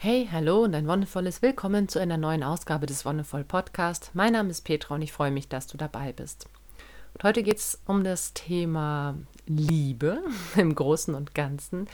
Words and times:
Hey, 0.00 0.28
hallo 0.30 0.62
und 0.62 0.76
ein 0.76 0.86
wundervolles 0.86 1.42
Willkommen 1.42 1.88
zu 1.88 1.98
einer 1.98 2.18
neuen 2.18 2.44
Ausgabe 2.44 2.86
des 2.86 3.04
Wonderful 3.04 3.42
Podcast. 3.42 4.12
Mein 4.14 4.34
Name 4.34 4.50
ist 4.50 4.60
Petra 4.60 4.94
und 4.94 5.02
ich 5.02 5.10
freue 5.10 5.32
mich, 5.32 5.48
dass 5.48 5.66
du 5.66 5.76
dabei 5.76 6.12
bist. 6.12 6.46
Und 7.14 7.24
heute 7.24 7.42
geht 7.42 7.56
es 7.56 7.80
um 7.84 8.04
das 8.04 8.32
Thema 8.32 9.16
Liebe 9.48 10.22
im 10.56 10.72
Großen 10.72 11.16
und 11.16 11.34
Ganzen. 11.34 11.88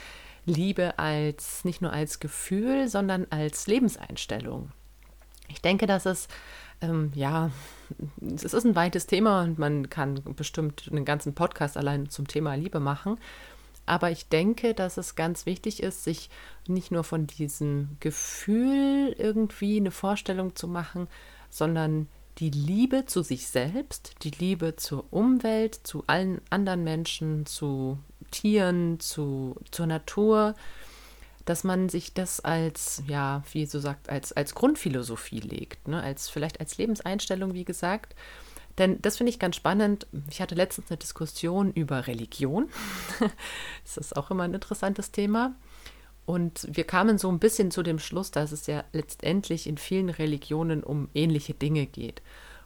Liebe 0.45 0.99
als 0.99 1.65
nicht 1.65 1.81
nur 1.81 1.93
als 1.93 2.19
Gefühl, 2.19 2.89
sondern 2.89 3.25
als 3.31 3.65
Lebenseinstellung. 3.65 4.69
Ich 5.47 5.63
denke, 5.63 5.87
dass 5.87 6.05
es 6.05 6.27
ähm, 6.81 7.11
ja, 7.15 7.49
es 8.35 8.43
ist 8.43 8.65
ein 8.65 8.75
weites 8.75 9.07
Thema 9.07 9.41
und 9.41 9.57
man 9.57 9.89
kann 9.89 10.21
bestimmt 10.35 10.89
einen 10.91 11.05
ganzen 11.05 11.33
Podcast 11.33 11.75
allein 11.75 12.11
zum 12.11 12.27
Thema 12.27 12.53
Liebe 12.53 12.79
machen. 12.79 13.17
Aber 13.85 14.11
ich 14.11 14.27
denke, 14.29 14.73
dass 14.73 14.97
es 14.97 15.15
ganz 15.15 15.45
wichtig 15.45 15.83
ist, 15.83 16.03
sich 16.03 16.29
nicht 16.67 16.91
nur 16.91 17.03
von 17.03 17.27
diesem 17.27 17.97
Gefühl 17.99 19.15
irgendwie 19.17 19.77
eine 19.77 19.91
Vorstellung 19.91 20.55
zu 20.55 20.67
machen, 20.67 21.07
sondern 21.49 22.07
die 22.39 22.49
Liebe 22.49 23.05
zu 23.05 23.21
sich 23.21 23.47
selbst, 23.47 24.15
die 24.23 24.31
Liebe 24.31 24.75
zur 24.75 25.05
Umwelt, 25.11 25.75
zu 25.83 26.03
allen 26.07 26.41
anderen 26.49 26.83
Menschen, 26.83 27.45
zu 27.45 27.97
Tieren, 28.31 28.99
zu, 28.99 29.55
zur 29.71 29.85
Natur, 29.85 30.55
dass 31.45 31.63
man 31.63 31.89
sich 31.89 32.13
das 32.13 32.39
als, 32.39 33.03
ja, 33.07 33.43
wie 33.51 33.65
so 33.65 33.79
sagt, 33.79 34.09
als, 34.09 34.33
als 34.33 34.55
Grundphilosophie 34.55 35.39
legt, 35.39 35.87
ne? 35.87 36.01
als 36.01 36.27
vielleicht 36.27 36.59
als 36.59 36.77
Lebenseinstellung, 36.77 37.53
wie 37.53 37.65
gesagt. 37.65 38.15
Denn 38.77 39.01
das 39.01 39.17
finde 39.17 39.29
ich 39.29 39.39
ganz 39.39 39.55
spannend. 39.55 40.07
Ich 40.29 40.41
hatte 40.41 40.55
letztens 40.55 40.89
eine 40.89 40.97
Diskussion 40.97 41.71
über 41.71 42.07
Religion. 42.07 42.69
das 43.83 43.97
ist 43.97 44.17
auch 44.17 44.31
immer 44.31 44.43
ein 44.43 44.53
interessantes 44.53 45.11
Thema. 45.11 45.55
Und 46.25 46.67
wir 46.71 46.85
kamen 46.85 47.17
so 47.17 47.29
ein 47.29 47.39
bisschen 47.39 47.71
zu 47.71 47.83
dem 47.83 47.99
Schluss, 47.99 48.31
dass 48.31 48.51
es 48.51 48.67
ja 48.67 48.83
letztendlich 48.93 49.67
in 49.67 49.77
vielen 49.77 50.09
Religionen 50.09 50.83
um 50.83 51.07
ähnliche 51.13 51.53
Dinge 51.53 51.85
geht 51.85 52.21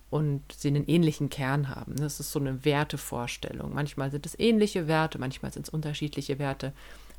und 0.09 0.41
sie 0.51 0.69
einen 0.69 0.87
ähnlichen 0.87 1.29
Kern 1.29 1.69
haben. 1.69 1.95
Das 1.97 2.19
ist 2.19 2.31
so 2.31 2.39
eine 2.39 2.65
Wertevorstellung. 2.65 3.73
Manchmal 3.73 4.11
sind 4.11 4.25
es 4.25 4.39
ähnliche 4.39 4.87
Werte, 4.87 5.19
manchmal 5.19 5.51
sind 5.51 5.67
es 5.67 5.73
unterschiedliche 5.73 6.39
Werte. 6.39 6.73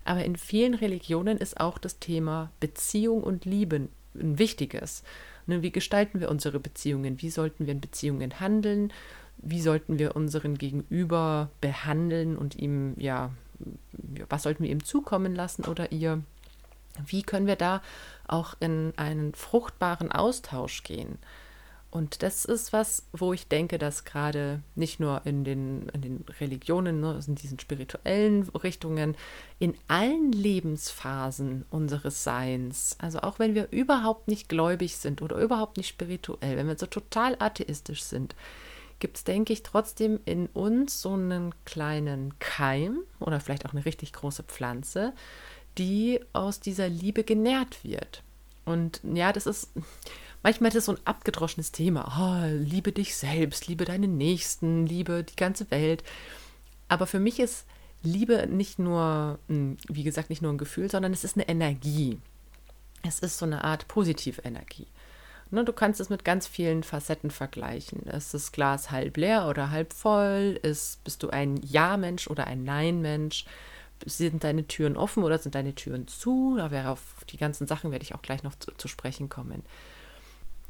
Aber 0.04 0.25
in 0.25 0.36
vielen 0.36 0.75
Religionen 0.75 1.38
ist 1.38 1.60
auch 1.60 1.78
das 1.78 1.98
Thema 1.98 2.50
Beziehung 2.58 3.22
und 3.22 3.44
Liebe 3.44 3.88
ein 4.14 4.38
wichtiges. 4.38 5.04
Ne, 5.51 5.62
wie 5.62 5.73
gestalten 5.73 6.20
wir 6.20 6.31
unsere 6.31 6.61
Beziehungen? 6.61 7.20
Wie 7.20 7.29
sollten 7.29 7.67
wir 7.67 7.73
in 7.73 7.81
Beziehungen 7.81 8.39
handeln? 8.39 8.93
Wie 9.39 9.61
sollten 9.61 9.98
wir 9.98 10.15
unseren 10.15 10.56
Gegenüber 10.56 11.51
behandeln 11.61 12.39
und 12.39 12.55
ihm, 12.55 12.95
ja, 12.98 13.33
was 14.28 14.45
sollten 14.45 14.62
wir 14.62 14.71
ihm 14.71 14.84
zukommen 14.84 15.34
lassen 15.34 15.65
oder 15.65 15.91
ihr? 15.91 16.23
Wie 17.05 17.23
können 17.25 17.48
wir 17.48 17.56
da 17.56 17.83
auch 18.28 18.55
in 18.61 18.93
einen 18.95 19.34
fruchtbaren 19.34 20.12
Austausch 20.12 20.84
gehen? 20.84 21.19
Und 21.91 22.22
das 22.22 22.44
ist 22.44 22.72
was, 22.72 23.02
wo 23.12 23.33
ich 23.33 23.48
denke, 23.48 23.77
dass 23.77 24.05
gerade 24.05 24.62
nicht 24.77 25.00
nur 25.00 25.22
in 25.24 25.42
den, 25.42 25.88
in 25.88 26.02
den 26.02 26.24
Religionen, 26.38 27.00
ne, 27.00 27.19
in 27.27 27.34
diesen 27.34 27.58
spirituellen 27.58 28.48
Richtungen, 28.50 29.16
in 29.58 29.74
allen 29.88 30.30
Lebensphasen 30.30 31.64
unseres 31.69 32.22
Seins, 32.22 32.97
also 33.00 33.20
auch 33.20 33.41
wenn 33.41 33.56
wir 33.56 33.72
überhaupt 33.72 34.28
nicht 34.28 34.48
gläubig 34.48 34.97
sind 34.97 35.20
oder 35.20 35.36
überhaupt 35.36 35.78
nicht 35.78 35.88
spirituell, 35.88 36.56
wenn 36.56 36.69
wir 36.69 36.78
so 36.78 36.86
total 36.86 37.34
atheistisch 37.41 38.04
sind, 38.04 38.36
gibt 39.00 39.16
es, 39.16 39.25
denke 39.25 39.52
ich, 39.52 39.64
trotzdem 39.64 40.20
in 40.27 40.47
uns 40.48 41.02
so 41.02 41.14
einen 41.14 41.52
kleinen 41.64 42.38
Keim 42.38 43.00
oder 43.19 43.41
vielleicht 43.41 43.66
auch 43.66 43.72
eine 43.72 43.84
richtig 43.84 44.12
große 44.12 44.44
Pflanze, 44.44 45.12
die 45.77 46.20
aus 46.32 46.60
dieser 46.60 46.88
Liebe 46.88 47.25
genährt 47.25 47.82
wird. 47.82 48.22
Und 48.64 49.00
ja, 49.02 49.32
das 49.32 49.47
ist 49.47 49.70
manchmal 50.42 50.69
ist 50.69 50.77
es 50.77 50.84
so 50.86 50.92
ein 50.92 51.06
abgedroschenes 51.06 51.72
Thema. 51.72 52.12
Oh, 52.19 52.64
liebe 52.64 52.92
dich 52.92 53.16
selbst, 53.16 53.66
liebe 53.66 53.84
deine 53.84 54.08
Nächsten, 54.08 54.86
liebe 54.86 55.24
die 55.24 55.36
ganze 55.36 55.70
Welt. 55.70 56.03
Aber 56.88 57.06
für 57.06 57.20
mich 57.20 57.41
ist 57.41 57.66
Liebe 58.03 58.47
nicht 58.47 58.78
nur, 58.78 59.38
wie 59.48 60.03
gesagt, 60.03 60.31
nicht 60.31 60.41
nur 60.41 60.53
ein 60.53 60.59
Gefühl, 60.59 60.91
sondern 60.91 61.12
es 61.12 61.25
ist 61.25 61.37
eine 61.37 61.48
Energie. 61.48 62.19
Es 63.03 63.20
ist 63.20 63.38
so 63.38 63.44
eine 63.44 63.65
Art 63.65 63.88
Positivenergie. 63.88 64.87
Ne, 65.50 65.65
du 65.65 65.72
kannst 65.72 66.00
es 66.00 66.10
mit 66.10 66.25
ganz 66.25 66.47
vielen 66.47 66.82
Facetten 66.82 67.31
vergleichen. 67.31 68.00
Ist 68.04 68.32
das 68.32 68.53
Glas 68.53 68.91
halb 68.91 69.16
leer 69.16 69.48
oder 69.48 69.70
halb 69.70 69.92
voll? 69.92 70.59
Ist, 70.62 71.03
bist 71.04 71.22
du 71.22 71.31
ein 71.31 71.59
Ja-Mensch 71.62 72.28
oder 72.28 72.47
ein 72.47 72.65
Nein-Mensch? 72.65 73.44
Sind 74.06 74.44
deine 74.44 74.66
Türen 74.66 74.97
offen 74.97 75.22
oder 75.22 75.38
sind 75.38 75.54
deine 75.54 75.75
Türen 75.75 76.09
zu? 76.09 76.54
Da 76.56 76.70
wäre 76.70 76.91
auf 76.91 77.03
die 77.28 77.36
ganzen 77.36 77.66
Sachen 77.66 77.91
werde 77.91 78.04
ich 78.04 78.15
auch 78.15 78.22
gleich 78.22 78.42
noch 78.44 78.54
zu, 78.59 78.70
zu 78.72 78.88
sprechen 78.88 79.28
kommen 79.28 79.62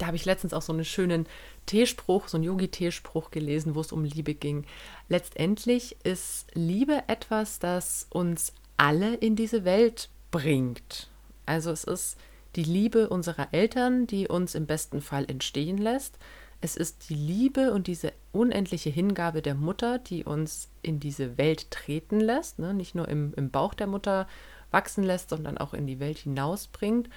da 0.00 0.06
habe 0.06 0.16
ich 0.16 0.24
letztens 0.24 0.54
auch 0.54 0.62
so 0.62 0.72
einen 0.72 0.84
schönen 0.84 1.26
Teespruch, 1.66 2.28
so 2.28 2.36
einen 2.36 2.44
Yogi-Teespruch 2.44 3.30
gelesen, 3.30 3.74
wo 3.74 3.80
es 3.80 3.92
um 3.92 4.04
Liebe 4.04 4.34
ging. 4.34 4.64
Letztendlich 5.08 5.96
ist 6.04 6.46
Liebe 6.54 7.04
etwas, 7.06 7.58
das 7.58 8.06
uns 8.10 8.54
alle 8.76 9.14
in 9.14 9.36
diese 9.36 9.64
Welt 9.64 10.08
bringt. 10.30 11.08
Also 11.44 11.70
es 11.70 11.84
ist 11.84 12.16
die 12.56 12.64
Liebe 12.64 13.08
unserer 13.10 13.48
Eltern, 13.52 14.06
die 14.06 14.26
uns 14.26 14.54
im 14.54 14.66
besten 14.66 15.02
Fall 15.02 15.26
entstehen 15.28 15.78
lässt. 15.78 16.18
Es 16.62 16.76
ist 16.76 17.08
die 17.08 17.14
Liebe 17.14 17.72
und 17.72 17.86
diese 17.86 18.12
unendliche 18.32 18.90
Hingabe 18.90 19.42
der 19.42 19.54
Mutter, 19.54 19.98
die 19.98 20.24
uns 20.24 20.68
in 20.82 21.00
diese 21.00 21.38
Welt 21.38 21.70
treten 21.70 22.20
lässt, 22.20 22.58
ne? 22.58 22.74
nicht 22.74 22.94
nur 22.94 23.08
im, 23.08 23.32
im 23.34 23.50
Bauch 23.50 23.74
der 23.74 23.86
Mutter 23.86 24.26
wachsen 24.70 25.04
lässt, 25.04 25.30
sondern 25.30 25.58
auch 25.58 25.74
in 25.74 25.86
die 25.86 26.00
Welt 26.00 26.18
hinausbringt. 26.18 27.08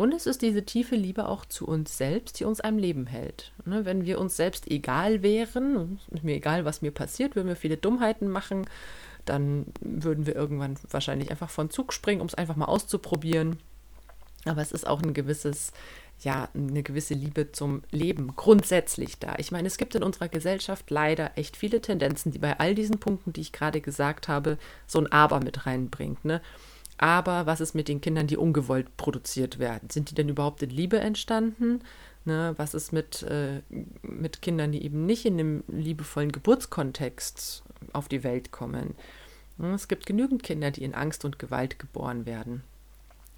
Und 0.00 0.14
es 0.14 0.24
ist 0.24 0.40
diese 0.40 0.64
tiefe 0.64 0.96
Liebe 0.96 1.28
auch 1.28 1.44
zu 1.44 1.68
uns 1.68 1.98
selbst, 1.98 2.40
die 2.40 2.44
uns 2.44 2.62
am 2.62 2.78
Leben 2.78 3.06
hält. 3.06 3.52
Ne, 3.66 3.84
wenn 3.84 4.06
wir 4.06 4.18
uns 4.18 4.34
selbst 4.34 4.66
egal 4.70 5.22
wären, 5.22 6.00
mir 6.22 6.36
egal, 6.36 6.64
was 6.64 6.80
mir 6.80 6.90
passiert, 6.90 7.36
würden 7.36 7.48
wir 7.48 7.54
viele 7.54 7.76
Dummheiten 7.76 8.30
machen, 8.30 8.64
dann 9.26 9.66
würden 9.82 10.24
wir 10.24 10.34
irgendwann 10.34 10.78
wahrscheinlich 10.90 11.30
einfach 11.30 11.50
von 11.50 11.68
Zug 11.68 11.92
springen, 11.92 12.22
um 12.22 12.28
es 12.28 12.34
einfach 12.34 12.56
mal 12.56 12.64
auszuprobieren. 12.64 13.58
Aber 14.46 14.62
es 14.62 14.72
ist 14.72 14.86
auch 14.86 15.02
ein 15.02 15.12
gewisses, 15.12 15.74
ja, 16.20 16.48
eine 16.54 16.82
gewisse 16.82 17.12
Liebe 17.12 17.52
zum 17.52 17.82
Leben 17.90 18.34
grundsätzlich 18.36 19.18
da. 19.18 19.34
Ich 19.36 19.52
meine, 19.52 19.68
es 19.68 19.76
gibt 19.76 19.94
in 19.94 20.02
unserer 20.02 20.28
Gesellschaft 20.28 20.88
leider 20.88 21.32
echt 21.36 21.58
viele 21.58 21.82
Tendenzen, 21.82 22.32
die 22.32 22.38
bei 22.38 22.58
all 22.58 22.74
diesen 22.74 23.00
Punkten, 23.00 23.34
die 23.34 23.42
ich 23.42 23.52
gerade 23.52 23.82
gesagt 23.82 24.28
habe, 24.28 24.56
so 24.86 24.98
ein 24.98 25.12
Aber 25.12 25.40
mit 25.40 25.66
reinbringt. 25.66 26.24
Ne? 26.24 26.40
Aber 27.02 27.46
was 27.46 27.62
ist 27.62 27.74
mit 27.74 27.88
den 27.88 28.02
Kindern, 28.02 28.26
die 28.26 28.36
ungewollt 28.36 28.94
produziert 28.98 29.58
werden? 29.58 29.88
Sind 29.88 30.10
die 30.10 30.14
denn 30.14 30.28
überhaupt 30.28 30.62
in 30.62 30.68
Liebe 30.68 31.00
entstanden? 31.00 31.80
Ne, 32.26 32.52
was 32.58 32.74
ist 32.74 32.92
mit, 32.92 33.22
äh, 33.22 33.62
mit 34.02 34.42
Kindern, 34.42 34.70
die 34.70 34.84
eben 34.84 35.06
nicht 35.06 35.24
in 35.24 35.38
dem 35.38 35.64
liebevollen 35.66 36.30
Geburtskontext 36.30 37.62
auf 37.94 38.08
die 38.08 38.22
Welt 38.22 38.50
kommen? 38.50 38.94
Ne, 39.56 39.72
es 39.72 39.88
gibt 39.88 40.04
genügend 40.04 40.42
Kinder, 40.42 40.70
die 40.70 40.84
in 40.84 40.94
Angst 40.94 41.24
und 41.24 41.38
Gewalt 41.38 41.78
geboren 41.78 42.26
werden. 42.26 42.62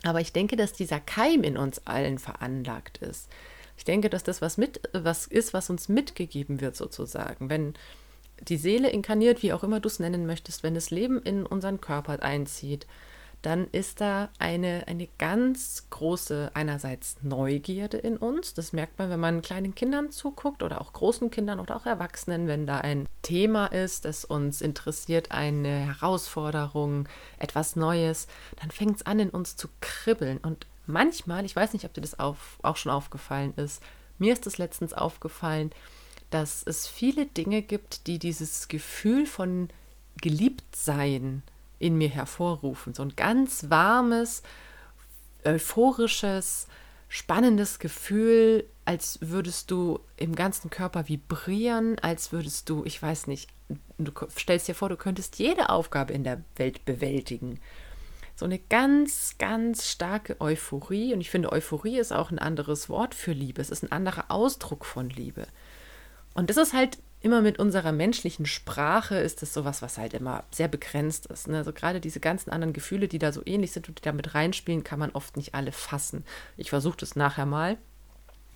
Aber 0.02 0.20
ich 0.20 0.32
denke, 0.32 0.56
dass 0.56 0.72
dieser 0.72 0.98
Keim 0.98 1.44
in 1.44 1.56
uns 1.56 1.86
allen 1.86 2.18
veranlagt 2.18 2.98
ist. 2.98 3.28
Ich 3.76 3.84
denke, 3.84 4.10
dass 4.10 4.24
das 4.24 4.42
was 4.42 4.58
mit, 4.58 4.80
was 4.92 5.28
ist, 5.28 5.54
was 5.54 5.70
uns 5.70 5.88
mitgegeben 5.88 6.60
wird, 6.60 6.74
sozusagen. 6.74 7.48
Wenn 7.48 7.74
die 8.40 8.56
Seele 8.56 8.90
inkarniert, 8.90 9.44
wie 9.44 9.52
auch 9.52 9.62
immer 9.62 9.78
du 9.78 9.86
es 9.86 10.00
nennen 10.00 10.26
möchtest, 10.26 10.64
wenn 10.64 10.74
das 10.74 10.90
Leben 10.90 11.22
in 11.22 11.46
unseren 11.46 11.80
Körper 11.80 12.20
einzieht, 12.24 12.88
dann 13.42 13.66
ist 13.72 14.00
da 14.00 14.30
eine, 14.38 14.84
eine 14.86 15.08
ganz 15.18 15.88
große 15.90 16.52
einerseits 16.54 17.16
Neugierde 17.22 17.96
in 17.96 18.16
uns. 18.16 18.54
Das 18.54 18.72
merkt 18.72 18.98
man, 19.00 19.10
wenn 19.10 19.18
man 19.18 19.42
kleinen 19.42 19.74
Kindern 19.74 20.12
zuguckt 20.12 20.62
oder 20.62 20.80
auch 20.80 20.92
großen 20.92 21.30
Kindern 21.30 21.58
oder 21.58 21.76
auch 21.76 21.84
Erwachsenen, 21.84 22.46
wenn 22.46 22.66
da 22.66 22.78
ein 22.78 23.08
Thema 23.22 23.66
ist, 23.66 24.04
das 24.04 24.24
uns 24.24 24.60
interessiert, 24.60 25.32
eine 25.32 25.68
Herausforderung, 25.68 27.08
etwas 27.38 27.74
Neues, 27.74 28.28
dann 28.60 28.70
fängt 28.70 28.96
es 28.96 29.06
an, 29.06 29.18
in 29.18 29.30
uns 29.30 29.56
zu 29.56 29.68
kribbeln. 29.80 30.38
Und 30.38 30.66
manchmal, 30.86 31.44
ich 31.44 31.56
weiß 31.56 31.72
nicht, 31.72 31.84
ob 31.84 31.92
dir 31.94 32.00
das 32.00 32.20
auf, 32.20 32.60
auch 32.62 32.76
schon 32.76 32.92
aufgefallen 32.92 33.54
ist, 33.56 33.82
mir 34.18 34.32
ist 34.32 34.46
es 34.46 34.58
letztens 34.58 34.92
aufgefallen, 34.92 35.72
dass 36.30 36.62
es 36.64 36.86
viele 36.86 37.26
Dinge 37.26 37.60
gibt, 37.60 38.06
die 38.06 38.20
dieses 38.20 38.68
Gefühl 38.68 39.26
von 39.26 39.68
Geliebtsein 40.20 41.42
in 41.82 41.98
mir 41.98 42.08
hervorrufen. 42.08 42.94
So 42.94 43.02
ein 43.02 43.16
ganz 43.16 43.68
warmes, 43.68 44.42
euphorisches, 45.44 46.68
spannendes 47.08 47.78
Gefühl, 47.78 48.68
als 48.84 49.18
würdest 49.20 49.70
du 49.70 50.00
im 50.16 50.34
ganzen 50.34 50.70
Körper 50.70 51.08
vibrieren, 51.08 51.98
als 51.98 52.32
würdest 52.32 52.68
du, 52.68 52.84
ich 52.84 53.02
weiß 53.02 53.26
nicht, 53.26 53.50
du 53.98 54.12
stellst 54.30 54.68
dir 54.68 54.74
vor, 54.74 54.88
du 54.88 54.96
könntest 54.96 55.38
jede 55.38 55.70
Aufgabe 55.70 56.12
in 56.12 56.24
der 56.24 56.42
Welt 56.56 56.84
bewältigen. 56.84 57.60
So 58.36 58.44
eine 58.44 58.58
ganz, 58.58 59.36
ganz 59.38 59.88
starke 59.88 60.40
Euphorie. 60.40 61.12
Und 61.12 61.20
ich 61.20 61.30
finde, 61.30 61.52
Euphorie 61.52 61.98
ist 61.98 62.12
auch 62.12 62.30
ein 62.30 62.38
anderes 62.38 62.88
Wort 62.88 63.14
für 63.14 63.32
Liebe. 63.32 63.60
Es 63.60 63.70
ist 63.70 63.82
ein 63.82 63.92
anderer 63.92 64.30
Ausdruck 64.30 64.84
von 64.84 65.10
Liebe. 65.10 65.46
Und 66.34 66.48
das 66.48 66.56
ist 66.56 66.72
halt 66.72 66.98
immer 67.22 67.40
mit 67.40 67.58
unserer 67.58 67.92
menschlichen 67.92 68.46
Sprache 68.46 69.16
ist 69.16 69.42
es 69.42 69.54
sowas, 69.54 69.82
was 69.82 69.98
halt 69.98 70.14
immer 70.14 70.44
sehr 70.50 70.68
begrenzt 70.68 71.26
ist. 71.26 71.48
Ne? 71.48 71.58
Also 71.58 71.72
gerade 71.72 72.00
diese 72.00 72.20
ganzen 72.20 72.50
anderen 72.50 72.72
Gefühle, 72.72 73.08
die 73.08 73.18
da 73.18 73.32
so 73.32 73.42
ähnlich 73.44 73.72
sind 73.72 73.88
und 73.88 73.98
die 73.98 74.02
da 74.02 74.12
mit 74.12 74.34
reinspielen, 74.34 74.84
kann 74.84 74.98
man 74.98 75.10
oft 75.10 75.36
nicht 75.36 75.54
alle 75.54 75.72
fassen. 75.72 76.24
Ich 76.56 76.70
versuche 76.70 76.96
das 76.98 77.16
nachher 77.16 77.46
mal. 77.46 77.78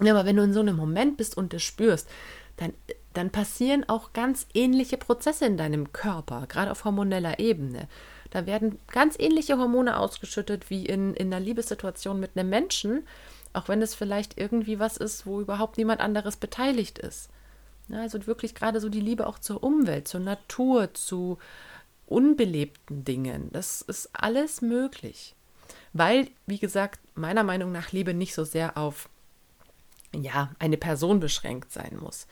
Ja, 0.03 0.15
aber 0.15 0.27
wenn 0.27 0.37
du 0.37 0.43
in 0.43 0.53
so 0.53 0.61
einem 0.61 0.77
Moment 0.77 1.17
bist 1.17 1.37
und 1.37 1.53
das 1.53 1.63
spürst, 1.63 2.09
dann, 2.57 2.73
dann 3.13 3.31
passieren 3.31 3.89
auch 3.89 4.13
ganz 4.13 4.47
ähnliche 4.55 4.97
Prozesse 4.97 5.47
in 5.47 5.57
deinem 5.57 5.93
Körper, 5.93 6.47
gerade 6.49 6.71
auf 6.71 6.85
hormoneller 6.85 7.39
Ebene. 7.39 7.89
Da 8.31 8.47
werden 8.47 8.79
ganz 8.89 9.17
ähnliche 9.19 9.59
Hormone 9.59 9.99
ausgeschüttet 9.99 10.71
wie 10.71 10.85
in, 10.85 11.15
in 11.15 11.33
einer 11.33 11.45
Liebessituation 11.45 12.19
mit 12.21 12.33
einem 12.37 12.51
Menschen, 12.51 13.07
auch 13.53 13.69
wenn 13.69 13.81
es 13.81 13.95
vielleicht 13.95 14.39
irgendwie 14.39 14.79
was 14.79 14.97
ist, 14.97 15.27
wo 15.27 15.41
überhaupt 15.41 15.79
niemand 15.79 16.01
anderes 16.01 16.37
beteiligt 16.37 16.99
ist. 16.99 17.31
Ja, 17.89 18.01
also 18.01 18.27
wirklich 18.27 18.55
gerade 18.55 18.81
so 18.81 18.89
die 18.89 19.01
Liebe 19.01 19.27
auch 19.27 19.39
zur 19.39 19.63
Umwelt, 19.63 20.09
zur 20.09 20.21
Natur, 20.21 20.93
zu 20.95 21.39
unbelebten 22.07 23.05
Dingen. 23.05 23.51
Das 23.53 23.83
ist 23.83 24.11
alles 24.13 24.61
möglich. 24.61 25.35
Weil, 25.93 26.29
wie 26.47 26.59
gesagt, 26.59 27.01
meiner 27.15 27.43
Meinung 27.43 27.73
nach 27.73 27.93
Liebe 27.93 28.15
nicht 28.15 28.35
so 28.35 28.45
sehr 28.45 28.77
auf 28.77 29.09
ja, 30.15 30.51
eine 30.59 30.77
Person 30.77 31.21
beschränkt 31.21 31.73
sein 31.73 31.97
muss. 32.01 32.27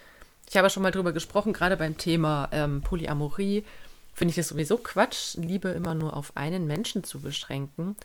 Ich 0.49 0.57
habe 0.57 0.71
schon 0.71 0.83
mal 0.83 0.91
drüber 0.91 1.13
gesprochen, 1.13 1.53
gerade 1.53 1.77
beim 1.77 1.97
Thema 1.97 2.49
ähm, 2.53 2.83
Polyamorie 2.83 3.65
finde 4.13 4.33
ich 4.33 4.39
es 4.39 4.49
sowieso 4.49 4.77
Quatsch, 4.77 5.37
Liebe 5.37 5.71
immer 5.71 5.95
nur 5.95 6.17
auf 6.17 6.37
einen 6.37 6.67
Menschen 6.67 7.05
zu 7.05 7.21
beschränken, 7.21 7.97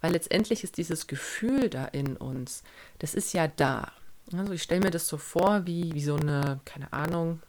weil 0.00 0.12
letztendlich 0.12 0.64
ist 0.64 0.76
dieses 0.76 1.06
Gefühl 1.06 1.68
da 1.68 1.84
in 1.84 2.16
uns, 2.16 2.62
das 2.98 3.14
ist 3.14 3.34
ja 3.34 3.48
da. 3.48 3.92
Also 4.36 4.52
ich 4.52 4.62
stelle 4.62 4.82
mir 4.82 4.90
das 4.90 5.08
so 5.08 5.16
vor, 5.16 5.66
wie, 5.66 5.92
wie 5.94 6.02
so 6.02 6.16
eine, 6.16 6.60
keine 6.64 6.92
Ahnung, 6.92 7.40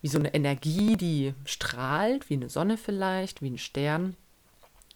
wie 0.00 0.08
so 0.08 0.18
eine 0.18 0.34
Energie, 0.34 0.96
die 0.96 1.34
strahlt, 1.44 2.28
wie 2.30 2.34
eine 2.34 2.48
Sonne 2.48 2.76
vielleicht, 2.76 3.42
wie 3.42 3.50
ein 3.50 3.58
Stern. 3.58 4.16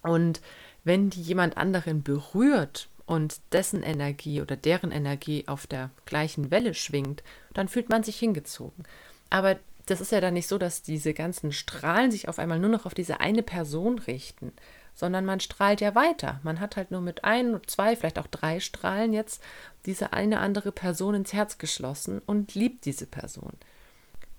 Und 0.02 0.40
wenn 0.84 1.11
die 1.11 1.23
jemand 1.23 1.56
anderen 1.56 2.02
berührt 2.02 2.88
und 3.06 3.40
dessen 3.52 3.82
Energie 3.82 4.40
oder 4.40 4.56
deren 4.56 4.93
Energie 4.93 5.44
auf 5.49 5.67
der 5.67 5.90
gleichen 6.05 6.50
Welle 6.50 6.75
schwingt, 6.75 7.23
dann 7.55 7.69
fühlt 7.69 7.88
man 7.88 8.02
sich 8.02 8.19
hingezogen. 8.19 8.84
Aber 9.31 9.58
das 9.87 10.00
ist 10.00 10.12
ja 10.12 10.20
dann 10.20 10.34
nicht 10.34 10.49
so, 10.49 10.58
dass 10.58 10.82
diese 10.82 11.14
ganzen 11.14 11.52
Strahlen 11.52 12.11
sich 12.11 12.28
auf 12.28 12.38
einmal 12.38 12.58
nur 12.58 12.70
noch 12.70 12.87
auf 12.87 12.94
diese 12.94 13.20
eine 13.20 13.43
Person 13.43 13.99
richten, 13.99 14.52
sondern 14.97 15.25
man 15.25 15.39
strahlt 15.39 15.81
ja 15.81 15.95
weiter. 15.95 16.41
Man 16.43 16.59
hat 16.59 16.77
halt 16.77 16.91
nur 16.91 17.03
mit 17.03 17.23
ein, 17.25 17.61
zwei, 17.67 17.95
vielleicht 17.95 18.19
auch 18.19 18.27
drei 18.27 18.59
Strahlen 18.59 19.13
jetzt 19.13 19.43
diese 19.85 20.13
eine 20.13 20.41
andere 20.41 20.73
Person 20.73 21.15
ins 21.15 21.33
Herz 21.33 21.59
geschlossen 21.59 22.21
und 22.27 22.55
liebt 22.55 22.87
diese 22.87 23.07
Person. 23.07 23.53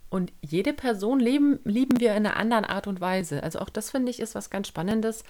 Und 0.09 0.33
jede 0.41 0.73
Person 0.73 1.19
leben, 1.19 1.59
lieben 1.63 1.99
wir 1.99 2.15
in 2.15 2.25
einer 2.25 2.37
anderen 2.37 2.65
Art 2.65 2.87
und 2.87 2.99
Weise. 2.99 3.43
Also 3.43 3.59
auch 3.59 3.69
das 3.69 3.91
finde 3.91 4.09
ich 4.09 4.19
ist 4.19 4.35
was 4.35 4.49
ganz 4.49 4.67
Spannendes, 4.67 5.23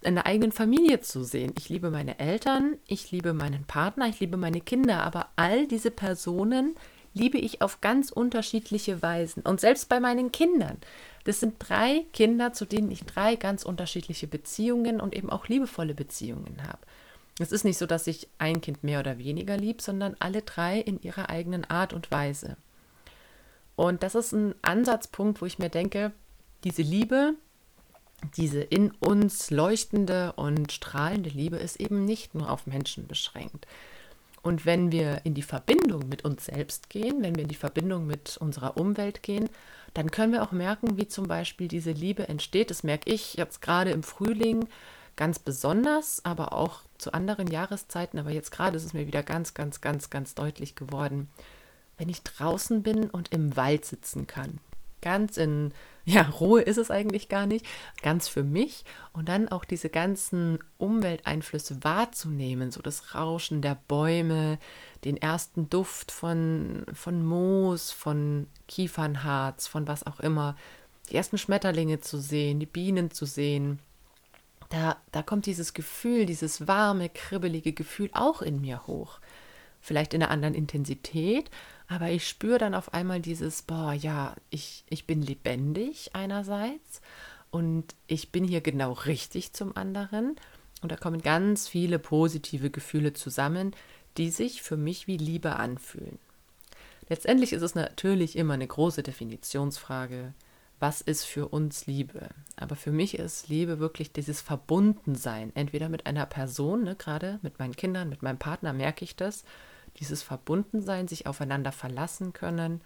in 0.00 0.14
der 0.14 0.26
eigenen 0.26 0.52
Familie 0.52 1.00
zu 1.00 1.22
sehen. 1.22 1.52
Ich 1.56 1.68
liebe 1.68 1.90
meine 1.90 2.18
Eltern, 2.18 2.76
ich 2.86 3.10
liebe 3.10 3.34
meinen 3.34 3.64
Partner, 3.64 4.08
ich 4.08 4.20
liebe 4.20 4.36
meine 4.36 4.60
Kinder, 4.60 5.02
aber 5.02 5.28
all 5.36 5.66
diese 5.68 5.90
Personen 5.90 6.74
liebe 7.14 7.38
ich 7.38 7.62
auf 7.62 7.80
ganz 7.80 8.10
unterschiedliche 8.10 9.02
Weisen. 9.02 9.42
Und 9.42 9.60
selbst 9.60 9.88
bei 9.88 10.00
meinen 10.00 10.32
Kindern. 10.32 10.78
Das 11.24 11.40
sind 11.40 11.54
drei 11.58 12.04
Kinder, 12.12 12.52
zu 12.52 12.64
denen 12.64 12.90
ich 12.90 13.04
drei 13.04 13.36
ganz 13.36 13.64
unterschiedliche 13.64 14.26
Beziehungen 14.26 15.00
und 15.00 15.14
eben 15.14 15.30
auch 15.30 15.48
liebevolle 15.48 15.94
Beziehungen 15.94 16.62
habe. 16.66 16.78
Es 17.38 17.52
ist 17.52 17.64
nicht 17.64 17.78
so, 17.78 17.86
dass 17.86 18.06
ich 18.06 18.28
ein 18.38 18.60
Kind 18.60 18.84
mehr 18.84 19.00
oder 19.00 19.18
weniger 19.18 19.56
lieb, 19.56 19.80
sondern 19.80 20.16
alle 20.18 20.42
drei 20.42 20.78
in 20.78 21.00
ihrer 21.00 21.30
eigenen 21.30 21.64
Art 21.64 21.92
und 21.92 22.10
Weise. 22.10 22.56
Und 23.76 24.02
das 24.02 24.14
ist 24.14 24.32
ein 24.32 24.54
Ansatzpunkt, 24.62 25.40
wo 25.40 25.46
ich 25.46 25.58
mir 25.58 25.70
denke, 25.70 26.12
diese 26.64 26.82
Liebe, 26.82 27.34
diese 28.36 28.60
in 28.60 28.90
uns 28.92 29.50
leuchtende 29.50 30.34
und 30.34 30.72
strahlende 30.72 31.30
Liebe 31.30 31.56
ist 31.56 31.80
eben 31.80 32.04
nicht 32.04 32.34
nur 32.34 32.50
auf 32.50 32.66
Menschen 32.66 33.06
beschränkt. 33.06 33.66
Und 34.42 34.66
wenn 34.66 34.90
wir 34.90 35.20
in 35.24 35.34
die 35.34 35.42
Verbindung 35.42 36.08
mit 36.08 36.24
uns 36.24 36.46
selbst 36.46 36.90
gehen, 36.90 37.22
wenn 37.22 37.36
wir 37.36 37.44
in 37.44 37.48
die 37.48 37.54
Verbindung 37.54 38.06
mit 38.06 38.36
unserer 38.38 38.76
Umwelt 38.76 39.22
gehen, 39.22 39.48
dann 39.94 40.10
können 40.10 40.32
wir 40.32 40.42
auch 40.42 40.52
merken, 40.52 40.96
wie 40.96 41.06
zum 41.06 41.28
Beispiel 41.28 41.68
diese 41.68 41.92
Liebe 41.92 42.28
entsteht. 42.28 42.70
Das 42.70 42.82
merke 42.82 43.10
ich 43.12 43.34
jetzt 43.34 43.62
gerade 43.62 43.90
im 43.90 44.02
Frühling 44.02 44.66
ganz 45.14 45.38
besonders, 45.38 46.24
aber 46.24 46.52
auch 46.52 46.80
zu 46.98 47.12
anderen 47.12 47.46
Jahreszeiten. 47.46 48.18
Aber 48.18 48.30
jetzt 48.30 48.50
gerade 48.50 48.76
ist 48.76 48.84
es 48.84 48.94
mir 48.94 49.06
wieder 49.06 49.22
ganz, 49.22 49.54
ganz, 49.54 49.80
ganz, 49.80 50.10
ganz 50.10 50.34
deutlich 50.34 50.74
geworden, 50.74 51.28
wenn 51.96 52.08
ich 52.08 52.22
draußen 52.22 52.82
bin 52.82 53.10
und 53.10 53.32
im 53.32 53.56
Wald 53.56 53.84
sitzen 53.84 54.26
kann. 54.26 54.58
Ganz 55.02 55.36
in 55.36 55.72
ja, 56.04 56.22
Ruhe 56.22 56.62
ist 56.62 56.78
es 56.78 56.90
eigentlich 56.90 57.28
gar 57.28 57.46
nicht, 57.46 57.64
ganz 58.02 58.28
für 58.28 58.42
mich 58.42 58.84
und 59.12 59.28
dann 59.28 59.48
auch 59.48 59.64
diese 59.64 59.88
ganzen 59.88 60.58
Umwelteinflüsse 60.78 61.84
wahrzunehmen, 61.84 62.70
so 62.70 62.82
das 62.82 63.14
Rauschen 63.14 63.62
der 63.62 63.78
Bäume, 63.86 64.58
den 65.04 65.16
ersten 65.16 65.68
Duft 65.68 66.10
von, 66.10 66.84
von 66.92 67.24
Moos, 67.24 67.92
von 67.92 68.48
Kiefernharz, 68.66 69.68
von 69.68 69.86
was 69.86 70.04
auch 70.06 70.20
immer, 70.20 70.56
die 71.10 71.16
ersten 71.16 71.38
Schmetterlinge 71.38 72.00
zu 72.00 72.18
sehen, 72.18 72.58
die 72.58 72.66
Bienen 72.66 73.10
zu 73.10 73.26
sehen. 73.26 73.78
Da, 74.70 74.96
da 75.12 75.22
kommt 75.22 75.46
dieses 75.46 75.74
Gefühl, 75.74 76.24
dieses 76.26 76.66
warme, 76.66 77.10
kribbelige 77.10 77.72
Gefühl 77.72 78.10
auch 78.12 78.40
in 78.42 78.60
mir 78.60 78.86
hoch. 78.86 79.20
Vielleicht 79.82 80.14
in 80.14 80.22
einer 80.22 80.30
anderen 80.30 80.54
Intensität, 80.54 81.50
aber 81.88 82.10
ich 82.10 82.26
spüre 82.26 82.58
dann 82.58 82.74
auf 82.74 82.94
einmal 82.94 83.20
dieses, 83.20 83.62
boah, 83.62 83.92
ja, 83.92 84.34
ich, 84.48 84.84
ich 84.88 85.06
bin 85.06 85.20
lebendig 85.20 86.10
einerseits 86.14 87.02
und 87.50 87.94
ich 88.06 88.32
bin 88.32 88.44
hier 88.44 88.60
genau 88.60 88.92
richtig 88.92 89.52
zum 89.52 89.76
anderen. 89.76 90.36
Und 90.80 90.90
da 90.90 90.96
kommen 90.96 91.20
ganz 91.20 91.68
viele 91.68 91.98
positive 91.98 92.70
Gefühle 92.70 93.12
zusammen, 93.12 93.74
die 94.16 94.30
sich 94.30 94.62
für 94.62 94.76
mich 94.76 95.06
wie 95.06 95.16
Liebe 95.16 95.56
anfühlen. 95.56 96.18
Letztendlich 97.08 97.52
ist 97.52 97.62
es 97.62 97.74
natürlich 97.74 98.36
immer 98.36 98.54
eine 98.54 98.66
große 98.66 99.02
Definitionsfrage, 99.02 100.32
was 100.82 101.00
ist 101.00 101.24
für 101.24 101.46
uns 101.46 101.86
Liebe? 101.86 102.28
Aber 102.56 102.74
für 102.74 102.90
mich 102.90 103.16
ist 103.16 103.48
Liebe 103.48 103.78
wirklich 103.78 104.12
dieses 104.12 104.40
Verbundensein, 104.40 105.52
entweder 105.54 105.88
mit 105.88 106.06
einer 106.06 106.26
Person, 106.26 106.82
ne, 106.82 106.96
gerade 106.96 107.38
mit 107.42 107.60
meinen 107.60 107.76
Kindern, 107.76 108.08
mit 108.08 108.22
meinem 108.22 108.38
Partner 108.38 108.72
merke 108.72 109.04
ich 109.04 109.14
das, 109.14 109.44
dieses 109.98 110.22
Verbundensein, 110.22 111.08
sich 111.08 111.26
aufeinander 111.26 111.72
verlassen 111.72 112.32
können, 112.32 112.80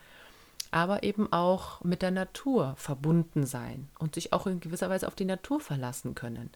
aber 0.71 1.03
eben 1.03 1.33
auch 1.33 1.83
mit 1.85 2.03
der 2.03 2.11
Natur 2.11 2.75
verbunden 2.77 3.47
sein 3.47 3.89
und 3.99 4.15
sich 4.15 4.33
auch 4.33 4.47
in 4.47 4.61
gewisser 4.61 4.91
Weise 4.91 5.07
auf 5.07 5.15
die 5.15 5.25
Natur 5.25 5.61
verlassen 5.61 6.15
können. 6.15 6.51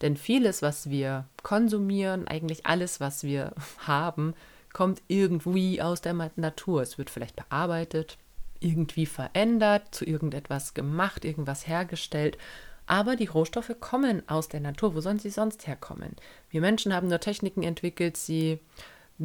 Denn 0.00 0.16
vieles, 0.16 0.62
was 0.62 0.90
wir 0.90 1.26
konsumieren, 1.42 2.26
eigentlich 2.26 2.66
alles, 2.66 3.00
was 3.00 3.22
wir 3.22 3.52
haben, 3.86 4.34
kommt 4.72 5.02
irgendwie 5.08 5.80
aus 5.80 6.00
der 6.00 6.14
Natur. 6.36 6.82
Es 6.82 6.98
wird 6.98 7.10
vielleicht 7.10 7.36
bearbeitet, 7.36 8.18
irgendwie 8.60 9.06
verändert, 9.06 9.94
zu 9.94 10.04
irgendetwas 10.04 10.74
gemacht, 10.74 11.24
irgendwas 11.24 11.66
hergestellt. 11.66 12.38
Aber 12.86 13.16
die 13.16 13.26
Rohstoffe 13.26 13.74
kommen 13.80 14.28
aus 14.28 14.48
der 14.48 14.60
Natur. 14.60 14.94
Wo 14.94 15.00
sollen 15.00 15.18
sie 15.18 15.30
sonst 15.30 15.66
herkommen? 15.66 16.16
Wir 16.50 16.60
Menschen 16.60 16.94
haben 16.94 17.08
nur 17.08 17.20
Techniken 17.20 17.62
entwickelt, 17.62 18.16
sie 18.16 18.60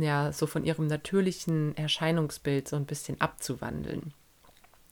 ja, 0.02 0.32
so 0.32 0.48
von 0.48 0.64
ihrem 0.64 0.88
natürlichen 0.88 1.76
Erscheinungsbild 1.78 2.68
so 2.68 2.76
ein 2.76 2.86
bisschen 2.86 3.20
abzuwandeln. 3.22 4.14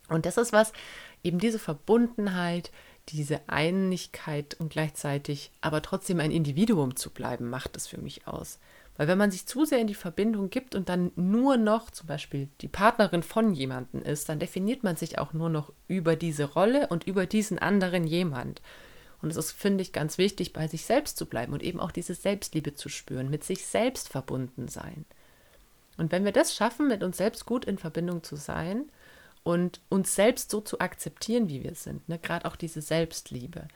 Und 0.10 0.26
das 0.26 0.38
ist 0.38 0.54
was, 0.54 0.72
eben 1.24 1.40
diese 1.40 1.60
Verbundenheit, 1.60 2.72
diese 3.10 3.42
Einigkeit 3.48 4.56
und 4.60 4.70
gleichzeitig 4.70 5.52
aber 5.62 5.82
trotzdem 5.82 6.20
ein 6.20 6.32
Individuum 6.32 6.96
zu 6.96 7.10
bleiben, 7.10 7.50
macht 7.50 7.76
es 7.76 7.88
für 7.88 8.00
mich 8.00 8.28
aus. 8.28 8.60
Weil 8.98 9.08
wenn 9.08 9.18
man 9.18 9.32
sich 9.32 9.46
zu 9.46 9.66
sehr 9.66 9.80
in 9.80 9.88
die 9.88 9.94
Verbindung 9.94 10.50
gibt 10.50 10.74
und 10.74 10.88
dann 10.88 11.12
nur 11.16 11.58
noch 11.58 11.90
zum 11.90 12.08
Beispiel 12.08 12.48
die 12.62 12.68
Partnerin 12.68 13.24
von 13.24 13.54
jemandem 13.54 14.02
ist, 14.02 14.30
dann 14.30 14.40
definiert 14.40 14.84
man 14.84 14.96
sich 14.96 15.20
auch 15.20 15.34
nur 15.34 15.50
noch 15.50 15.74
über 15.88 16.16
diese 16.16 16.46
Rolle 16.46 16.88
und 16.88 17.06
über 17.06 17.26
diesen 17.26 17.60
anderen 17.60 18.08
jemand. 18.08 18.62
Und 19.22 19.30
es 19.30 19.38
ist, 19.38 19.52
finde 19.52 19.82
ich, 19.82 19.94
ganz 19.94 20.18
wichtig, 20.18 20.54
bei 20.54 20.68
sich 20.68 20.86
selbst 20.86 21.18
zu 21.18 21.26
bleiben 21.26 21.54
und 21.54 21.64
eben 21.64 21.80
auch 21.80 21.92
diese 21.92 22.14
Selbstliebe 22.14 22.74
zu 22.76 22.90
spüren, 22.90 23.30
mit 23.30 23.44
sich 23.44 23.66
selbst 23.66 24.10
verbunden 24.10 24.68
sein. 24.68 25.06
Und 25.98 26.12
wenn 26.12 26.26
wir 26.26 26.32
das 26.32 26.54
schaffen, 26.54 26.88
mit 26.88 27.04
uns 27.04 27.18
selbst 27.18 27.46
gut 27.46 27.66
in 27.66 27.78
Verbindung 27.78 28.24
zu 28.24 28.36
sein 28.36 28.92
und 29.44 29.82
uns 29.90 30.16
selbst 30.16 30.52
so 30.52 30.62
zu 30.62 30.80
akzeptieren, 30.80 31.50
wie 31.50 31.64
wir 31.64 31.76
sind, 31.76 32.08
ne, 32.10 32.20
gerade 32.20 32.46
auch 32.46 32.56
diese 32.56 32.82
Selbstliebe, 32.82 33.68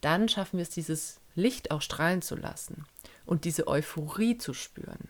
dann 0.00 0.28
schaffen 0.28 0.58
wir 0.58 0.62
es, 0.62 0.70
dieses 0.70 1.20
Licht 1.34 1.70
auch 1.70 1.82
strahlen 1.82 2.22
zu 2.22 2.36
lassen 2.36 2.86
und 3.26 3.44
diese 3.44 3.68
Euphorie 3.68 4.38
zu 4.38 4.54
spüren. 4.54 5.08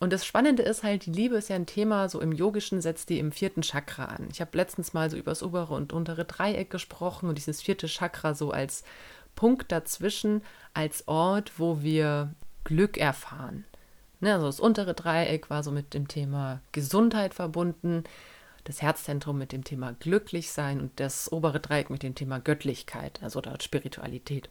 Und 0.00 0.12
das 0.12 0.26
Spannende 0.26 0.62
ist 0.62 0.82
halt, 0.82 1.06
die 1.06 1.12
Liebe 1.12 1.36
ist 1.36 1.48
ja 1.48 1.56
ein 1.56 1.66
Thema, 1.66 2.08
so 2.08 2.20
im 2.20 2.32
Yogischen 2.32 2.80
setzt 2.80 3.08
die 3.08 3.18
im 3.18 3.32
vierten 3.32 3.62
Chakra 3.62 4.06
an. 4.06 4.28
Ich 4.30 4.40
habe 4.40 4.56
letztens 4.56 4.92
mal 4.92 5.08
so 5.10 5.16
über 5.16 5.30
das 5.30 5.42
obere 5.42 5.74
und 5.74 5.92
untere 5.92 6.24
Dreieck 6.24 6.70
gesprochen 6.70 7.28
und 7.28 7.36
dieses 7.38 7.62
vierte 7.62 7.86
Chakra 7.86 8.34
so 8.34 8.50
als 8.50 8.84
Punkt 9.34 9.72
dazwischen, 9.72 10.42
als 10.74 11.06
Ort, 11.08 11.52
wo 11.58 11.82
wir 11.82 12.34
Glück 12.64 12.98
erfahren. 12.98 13.64
Ne, 14.20 14.34
also 14.34 14.46
das 14.46 14.60
untere 14.60 14.94
Dreieck 14.94 15.50
war 15.50 15.62
so 15.62 15.70
mit 15.70 15.94
dem 15.94 16.08
Thema 16.08 16.60
Gesundheit 16.72 17.34
verbunden. 17.34 18.04
das 18.64 18.80
Herzzentrum 18.80 19.36
mit 19.36 19.52
dem 19.52 19.62
Thema 19.62 19.92
Glücklichsein 20.00 20.80
und 20.80 20.98
das 20.98 21.30
obere 21.30 21.60
Dreieck 21.60 21.90
mit 21.90 22.02
dem 22.02 22.14
Thema 22.14 22.40
Göttlichkeit, 22.40 23.22
also 23.22 23.42
dort 23.42 23.62
Spiritualität. 23.62 24.48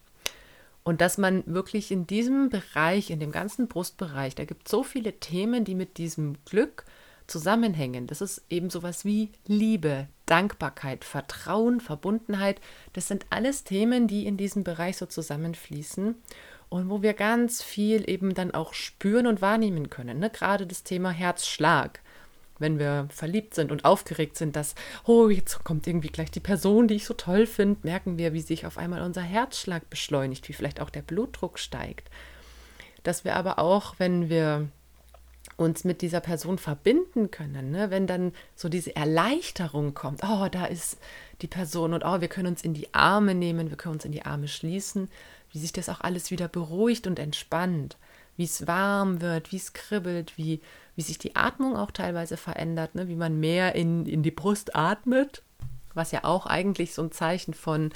Und 0.84 1.00
dass 1.00 1.18
man 1.18 1.44
wirklich 1.46 1.92
in 1.92 2.08
diesem 2.08 2.50
Bereich, 2.50 3.10
in 3.10 3.20
dem 3.20 3.32
ganzen 3.32 3.68
Brustbereich, 3.68 4.36
da 4.36 4.46
gibt 4.46 4.68
es 4.68 4.72
so 4.72 4.84
viele 4.84 5.14
Themen, 5.20 5.64
die 5.64 5.76
mit 5.76 5.98
diesem 5.98 6.36
Glück 6.46 6.84
zusammenhängen. 7.28 8.06
Das 8.08 8.22
ist 8.22 8.44
eben 8.50 8.70
sowas 8.70 9.06
wie 9.06 9.32
Liebe, 9.48 10.08
Dankbarkeit, 10.26 11.06
Vertrauen, 11.06 11.80
Verbundenheit. 11.80 12.60
Das 12.92 13.08
sind 13.08 13.26
alles 13.30 13.64
Themen, 13.64 14.08
die 14.08 14.26
in 14.26 14.36
diesem 14.36 14.64
Bereich 14.64 14.98
so 14.98 15.06
zusammenfließen 15.06 16.16
und 16.70 16.90
wo 16.90 17.02
wir 17.02 17.14
ganz 17.14 17.62
viel 17.62 18.10
eben 18.10 18.34
dann 18.34 18.52
auch 18.52 18.74
spüren 18.74 19.28
und 19.28 19.42
wahrnehmen 19.42 19.90
können. 19.90 20.20
Ne? 20.20 20.30
Gerade 20.30 20.68
das 20.68 20.84
Thema 20.84 21.12
Herzschlag 21.12 22.02
wenn 22.60 22.80
wir 22.80 23.08
verliebt 23.10 23.54
sind 23.54 23.72
und 23.72 23.86
aufgeregt 23.86 24.38
sind, 24.38 24.56
dass, 24.56 24.76
oh, 25.06 25.30
jetzt 25.30 25.64
kommt 25.64 25.88
irgendwie 25.88 26.10
gleich 26.10 26.32
die 26.32 26.40
Person, 26.40 26.88
die 26.88 26.96
ich 26.96 27.06
so 27.06 27.14
toll 27.14 27.46
finde, 27.46 27.80
merken 27.84 28.18
wir, 28.18 28.34
wie 28.34 28.42
sich 28.42 28.66
auf 28.66 28.78
einmal 28.78 29.02
unser 29.02 29.22
Herzschlag 29.22 29.90
beschleunigt, 29.90 30.48
wie 30.50 30.54
vielleicht 30.54 30.80
auch 30.80 30.90
der 30.90 31.02
Blutdruck 31.02 31.60
steigt. 31.60 32.10
Dass 33.04 33.26
wir 33.26 33.36
aber 33.36 33.60
auch, 33.60 33.96
wenn 33.98 34.30
wir 34.30 34.68
uns 35.58 35.84
mit 35.84 36.02
dieser 36.02 36.20
Person 36.20 36.58
verbinden 36.58 37.30
können, 37.32 37.72
ne? 37.72 37.92
wenn 37.92 38.08
dann 38.08 38.34
so 38.56 38.70
diese 38.70 38.96
Erleichterung 38.96 39.94
kommt, 39.94 40.22
oh, 40.24 40.48
da 40.50 40.66
ist 40.66 40.98
die 41.42 41.48
Person 41.48 41.94
und 41.94 42.04
oh, 42.04 42.22
wir 42.22 42.28
können 42.28 42.48
uns 42.48 42.64
in 42.64 42.74
die 42.74 42.94
Arme 42.94 43.36
nehmen, 43.36 43.70
wir 43.70 43.78
können 43.78 43.96
uns 43.96 44.06
in 44.06 44.12
die 44.12 44.26
Arme 44.26 44.48
schließen, 44.48 45.10
wie 45.52 45.60
sich 45.60 45.74
das 45.74 45.90
auch 45.90 46.02
alles 46.02 46.32
wieder 46.32 46.48
beruhigt 46.48 47.08
und 47.08 47.20
entspannt, 47.20 47.98
wie 48.38 48.46
es 48.46 48.66
warm 48.66 49.22
wird, 49.22 49.52
wie 49.52 49.58
es 49.58 49.74
kribbelt, 49.74 50.38
wie 50.38 50.62
wie 50.96 51.02
sich 51.02 51.18
die 51.18 51.36
Atmung 51.36 51.76
auch 51.76 51.92
teilweise 51.92 52.38
verändert, 52.38 52.96
ne? 52.96 53.08
wie 53.08 53.16
man 53.16 53.40
mehr 53.40 53.76
in, 53.76 54.06
in 54.06 54.24
die 54.24 54.32
Brust 54.32 54.76
atmet, 54.76 55.44
was 55.94 56.12
ja 56.12 56.24
auch 56.24 56.46
eigentlich 56.46 56.94
so 56.94 57.04
ein 57.04 57.12
Zeichen 57.12 57.54
von 57.54 57.92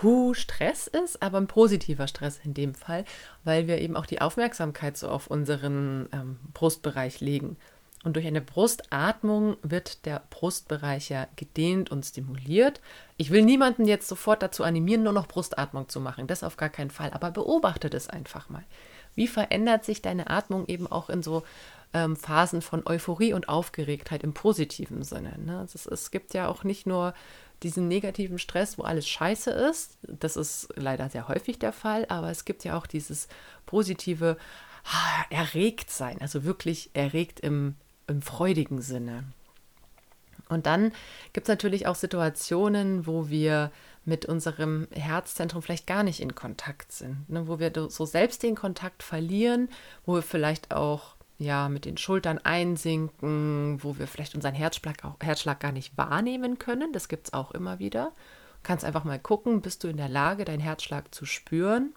Hu 0.00 0.34
Stress 0.34 0.86
ist, 0.86 1.22
aber 1.22 1.38
ein 1.38 1.46
positiver 1.46 2.06
Stress 2.06 2.40
in 2.44 2.54
dem 2.54 2.74
Fall, 2.74 3.04
weil 3.44 3.66
wir 3.66 3.78
eben 3.78 3.96
auch 3.96 4.06
die 4.06 4.20
Aufmerksamkeit 4.20 4.96
so 4.96 5.08
auf 5.08 5.26
unseren 5.26 6.08
ähm, 6.12 6.38
Brustbereich 6.54 7.20
legen. 7.20 7.56
Und 8.04 8.16
durch 8.16 8.26
eine 8.26 8.40
Brustatmung 8.40 9.56
wird 9.62 10.06
der 10.06 10.22
Brustbereich 10.30 11.08
ja 11.08 11.28
gedehnt 11.36 11.92
und 11.92 12.04
stimuliert. 12.04 12.80
Ich 13.16 13.30
will 13.30 13.42
niemanden 13.42 13.86
jetzt 13.86 14.08
sofort 14.08 14.42
dazu 14.42 14.64
animieren, 14.64 15.04
nur 15.04 15.12
noch 15.12 15.28
Brustatmung 15.28 15.88
zu 15.88 16.00
machen. 16.00 16.26
Das 16.26 16.42
auf 16.42 16.56
gar 16.56 16.68
keinen 16.68 16.90
Fall. 16.90 17.12
Aber 17.12 17.30
beobachtet 17.30 17.94
es 17.94 18.08
einfach 18.08 18.48
mal. 18.48 18.64
Wie 19.14 19.28
verändert 19.28 19.84
sich 19.84 20.02
deine 20.02 20.30
Atmung 20.30 20.66
eben 20.66 20.90
auch 20.90 21.10
in 21.10 21.22
so 21.22 21.44
ähm, 21.94 22.16
Phasen 22.16 22.62
von 22.62 22.82
Euphorie 22.86 23.32
und 23.32 23.48
Aufgeregtheit 23.48 24.22
im 24.22 24.34
positiven 24.34 25.02
Sinne. 25.02 25.38
Ne? 25.38 25.58
Also 25.58 25.90
es, 25.90 26.10
gibt 26.10 26.34
ja 26.34 26.48
auch 26.48 26.64
nicht 26.64 26.86
nur 26.86 27.14
diesen 27.62 27.88
negativen 27.88 28.38
Stress, 28.38 28.78
wo 28.78 28.82
alles 28.82 29.08
scheiße 29.08 29.50
ist. 29.50 29.98
Das 30.02 30.36
ist 30.36 30.68
leider 30.74 31.08
sehr 31.10 31.28
häufig 31.28 31.58
der 31.58 31.72
Fall, 31.72 32.06
aber 32.08 32.30
es 32.30 32.44
gibt 32.44 32.64
ja 32.64 32.76
auch 32.76 32.86
dieses 32.86 33.28
positive 33.66 34.36
ah, 34.84 35.24
Erregtsein, 35.30 36.20
also 36.20 36.44
wirklich 36.44 36.90
erregt 36.94 37.40
im, 37.40 37.76
im 38.06 38.22
freudigen 38.22 38.82
Sinne. 38.82 39.24
Und 40.48 40.66
dann 40.66 40.92
gibt 41.32 41.46
es 41.46 41.48
natürlich 41.48 41.86
auch 41.86 41.94
Situationen, 41.94 43.06
wo 43.06 43.28
wir 43.28 43.70
mit 44.04 44.26
unserem 44.26 44.88
Herzzentrum 44.90 45.62
vielleicht 45.62 45.86
gar 45.86 46.02
nicht 46.02 46.20
in 46.20 46.34
Kontakt 46.34 46.92
sind, 46.92 47.28
ne? 47.30 47.46
wo 47.46 47.58
wir 47.58 47.72
so 47.88 48.04
selbst 48.04 48.42
den 48.42 48.56
Kontakt 48.56 49.02
verlieren, 49.02 49.68
wo 50.04 50.14
wir 50.14 50.22
vielleicht 50.22 50.74
auch 50.74 51.14
ja, 51.38 51.68
mit 51.68 51.84
den 51.84 51.96
Schultern 51.96 52.38
einsinken, 52.38 53.82
wo 53.82 53.98
wir 53.98 54.06
vielleicht 54.06 54.34
unseren 54.34 54.54
Herzschlag, 54.54 55.04
auch, 55.04 55.16
Herzschlag 55.20 55.60
gar 55.60 55.72
nicht 55.72 55.96
wahrnehmen 55.96 56.58
können. 56.58 56.92
Das 56.92 57.08
gibt 57.08 57.28
es 57.28 57.32
auch 57.32 57.50
immer 57.52 57.78
wieder. 57.78 58.06
Du 58.06 58.68
kannst 58.68 58.84
einfach 58.84 59.04
mal 59.04 59.18
gucken, 59.18 59.60
bist 59.60 59.82
du 59.82 59.88
in 59.88 59.96
der 59.96 60.08
Lage, 60.08 60.44
deinen 60.44 60.60
Herzschlag 60.60 61.14
zu 61.14 61.26
spüren. 61.26 61.94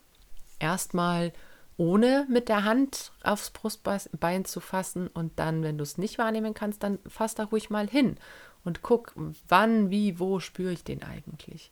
Erstmal 0.59 1.33
ohne 1.77 2.25
mit 2.29 2.49
der 2.49 2.63
Hand 2.63 3.11
aufs 3.23 3.51
Brustbein 3.51 4.45
zu 4.45 4.59
fassen 4.59 5.07
und 5.07 5.37
dann, 5.37 5.63
wenn 5.63 5.77
du 5.77 5.83
es 5.83 5.97
nicht 5.97 6.17
wahrnehmen 6.17 6.53
kannst, 6.53 6.83
dann 6.83 6.99
fass 7.07 7.35
da 7.35 7.43
ruhig 7.43 7.69
mal 7.69 7.87
hin 7.87 8.17
und 8.63 8.81
guck, 8.81 9.13
wann, 9.47 9.91
wie, 9.91 10.19
wo 10.19 10.39
spüre 10.39 10.71
ich 10.71 10.83
den 10.83 11.03
eigentlich. 11.03 11.71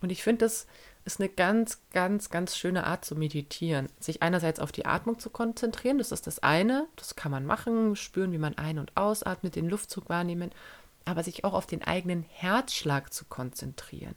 Und 0.00 0.10
ich 0.10 0.22
finde, 0.22 0.44
das 0.44 0.66
ist 1.06 1.20
eine 1.20 1.28
ganz, 1.28 1.80
ganz, 1.92 2.30
ganz 2.30 2.56
schöne 2.56 2.84
Art 2.84 3.04
zu 3.04 3.14
meditieren. 3.14 3.88
Sich 4.00 4.22
einerseits 4.22 4.58
auf 4.58 4.72
die 4.72 4.86
Atmung 4.86 5.20
zu 5.20 5.30
konzentrieren, 5.30 5.98
das 5.98 6.12
ist 6.12 6.26
das 6.26 6.40
eine, 6.40 6.86
das 6.96 7.14
kann 7.14 7.30
man 7.30 7.46
machen, 7.46 7.94
spüren, 7.94 8.32
wie 8.32 8.38
man 8.38 8.58
ein- 8.58 8.80
und 8.80 8.96
ausatmet, 8.96 9.54
den 9.54 9.68
Luftzug 9.68 10.08
wahrnehmen, 10.08 10.50
aber 11.04 11.22
sich 11.22 11.44
auch 11.44 11.54
auf 11.54 11.66
den 11.66 11.84
eigenen 11.84 12.24
Herzschlag 12.24 13.14
zu 13.14 13.24
konzentrieren. 13.24 14.16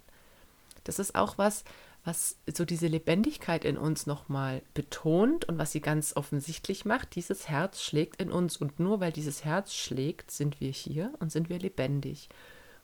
Das 0.84 0.98
ist 0.98 1.13
auch 1.13 1.38
was, 1.38 1.63
was 2.05 2.38
so 2.51 2.65
diese 2.65 2.88
Lebendigkeit 2.88 3.65
in 3.65 3.77
uns 3.77 4.08
nochmal 4.08 4.63
betont 4.74 5.46
und 5.46 5.60
was 5.60 5.72
sie 5.72 5.81
ganz 5.81 6.15
offensichtlich 6.15 6.86
macht. 6.86 7.13
Dieses 7.15 7.50
Herz 7.50 7.84
schlägt 7.84 8.19
in 8.19 8.31
uns 8.31 8.58
und 8.58 8.79
nur 8.79 9.00
weil 9.00 9.12
dieses 9.12 9.46
Herz 9.46 9.75
schlägt, 9.75 10.31
sind 10.31 10.60
wir 10.60 10.72
hier 10.72 11.13
und 11.19 11.31
sind 11.31 11.50
wir 11.50 11.60
lebendig. 11.60 12.29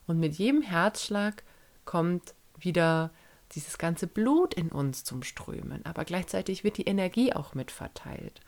Und 0.06 0.20
mit 0.20 0.36
jedem 0.36 0.62
Herzschlag 0.62 1.44
kommt 1.86 2.36
wieder 2.60 3.10
dieses 3.54 3.78
ganze 3.78 4.08
Blut 4.08 4.54
in 4.54 4.70
uns 4.70 5.04
zum 5.04 5.24
Strömen, 5.24 5.86
aber 5.86 6.06
gleichzeitig 6.06 6.64
wird 6.64 6.78
die 6.78 6.88
Energie 6.88 7.34
auch 7.34 7.54
mit 7.54 7.72
verteilt. 7.72 8.42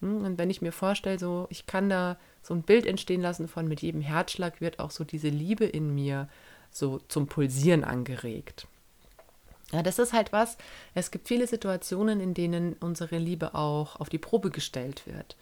Hm, 0.00 0.24
und 0.24 0.38
wenn 0.38 0.50
ich 0.50 0.62
mir 0.62 0.72
vorstelle, 0.72 1.18
so 1.18 1.46
ich 1.50 1.66
kann 1.66 1.88
da 1.88 2.16
so 2.42 2.54
ein 2.54 2.62
Bild 2.62 2.86
entstehen 2.86 3.20
lassen 3.20 3.48
von 3.48 3.68
mit 3.68 3.82
jedem 3.82 4.00
Herzschlag 4.00 4.60
wird 4.60 4.78
auch 4.78 4.90
so 4.90 5.04
diese 5.04 5.28
Liebe 5.28 5.66
in 5.66 5.94
mir 5.94 6.28
so 6.70 7.00
zum 7.08 7.26
Pulsieren 7.26 7.84
angeregt. 7.84 8.66
Ja, 9.72 9.82
das 9.82 9.98
ist 9.98 10.12
halt 10.12 10.32
was. 10.32 10.56
Es 10.94 11.10
gibt 11.10 11.28
viele 11.28 11.46
Situationen, 11.46 12.20
in 12.20 12.34
denen 12.34 12.74
unsere 12.80 13.18
Liebe 13.18 13.54
auch 13.54 13.96
auf 13.96 14.08
die 14.08 14.18
Probe 14.18 14.50
gestellt 14.50 15.06
wird. 15.06 15.36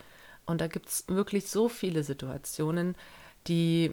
Und 0.44 0.60
da 0.60 0.66
gibt 0.66 0.88
es 0.88 1.04
wirklich 1.08 1.48
so 1.48 1.68
viele 1.68 2.02
Situationen, 2.04 2.94
die, 3.46 3.92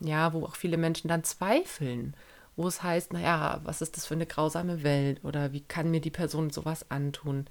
ja, 0.00 0.32
wo 0.32 0.44
auch 0.44 0.56
viele 0.56 0.76
Menschen 0.76 1.08
dann 1.08 1.24
zweifeln 1.24 2.14
wo 2.56 2.68
es 2.68 2.82
heißt, 2.82 3.12
naja, 3.12 3.60
was 3.64 3.82
ist 3.82 3.96
das 3.96 4.06
für 4.06 4.14
eine 4.14 4.26
grausame 4.26 4.82
Welt 4.82 5.24
oder 5.24 5.52
wie 5.52 5.60
kann 5.60 5.90
mir 5.90 6.00
die 6.00 6.10
Person 6.10 6.50
sowas 6.50 6.90
antun? 6.90 7.46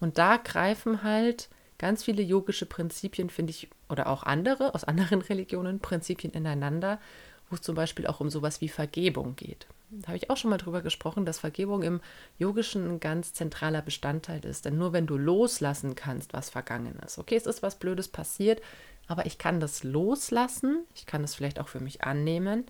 Und 0.00 0.18
da 0.18 0.36
greifen 0.36 1.02
halt 1.02 1.48
ganz 1.78 2.04
viele 2.04 2.22
yogische 2.22 2.66
Prinzipien, 2.66 3.30
finde 3.30 3.50
ich, 3.50 3.68
oder 3.88 4.08
auch 4.08 4.22
andere 4.22 4.74
aus 4.74 4.84
anderen 4.84 5.22
Religionen, 5.22 5.80
Prinzipien 5.80 6.32
ineinander, 6.32 7.00
wo 7.48 7.56
es 7.56 7.62
zum 7.62 7.74
Beispiel 7.74 8.06
auch 8.06 8.20
um 8.20 8.30
sowas 8.30 8.60
wie 8.60 8.68
Vergebung 8.68 9.36
geht. 9.36 9.66
Da 9.90 10.08
habe 10.08 10.16
ich 10.16 10.28
auch 10.30 10.36
schon 10.36 10.50
mal 10.50 10.58
drüber 10.58 10.82
gesprochen, 10.82 11.24
dass 11.24 11.38
Vergebung 11.38 11.82
im 11.82 12.00
Yogischen 12.38 12.88
ein 12.90 13.00
ganz 13.00 13.32
zentraler 13.32 13.82
Bestandteil 13.82 14.44
ist. 14.44 14.64
Denn 14.64 14.76
nur 14.76 14.92
wenn 14.92 15.06
du 15.06 15.16
loslassen 15.16 15.94
kannst, 15.94 16.32
was 16.32 16.50
vergangen 16.50 16.98
ist. 17.04 17.18
Okay, 17.18 17.36
es 17.36 17.46
ist 17.46 17.62
was 17.62 17.78
Blödes 17.78 18.08
passiert, 18.08 18.60
aber 19.06 19.26
ich 19.26 19.38
kann 19.38 19.60
das 19.60 19.84
loslassen, 19.84 20.84
ich 20.94 21.06
kann 21.06 21.22
es 21.22 21.34
vielleicht 21.34 21.60
auch 21.60 21.68
für 21.68 21.80
mich 21.80 22.02
annehmen 22.02 22.64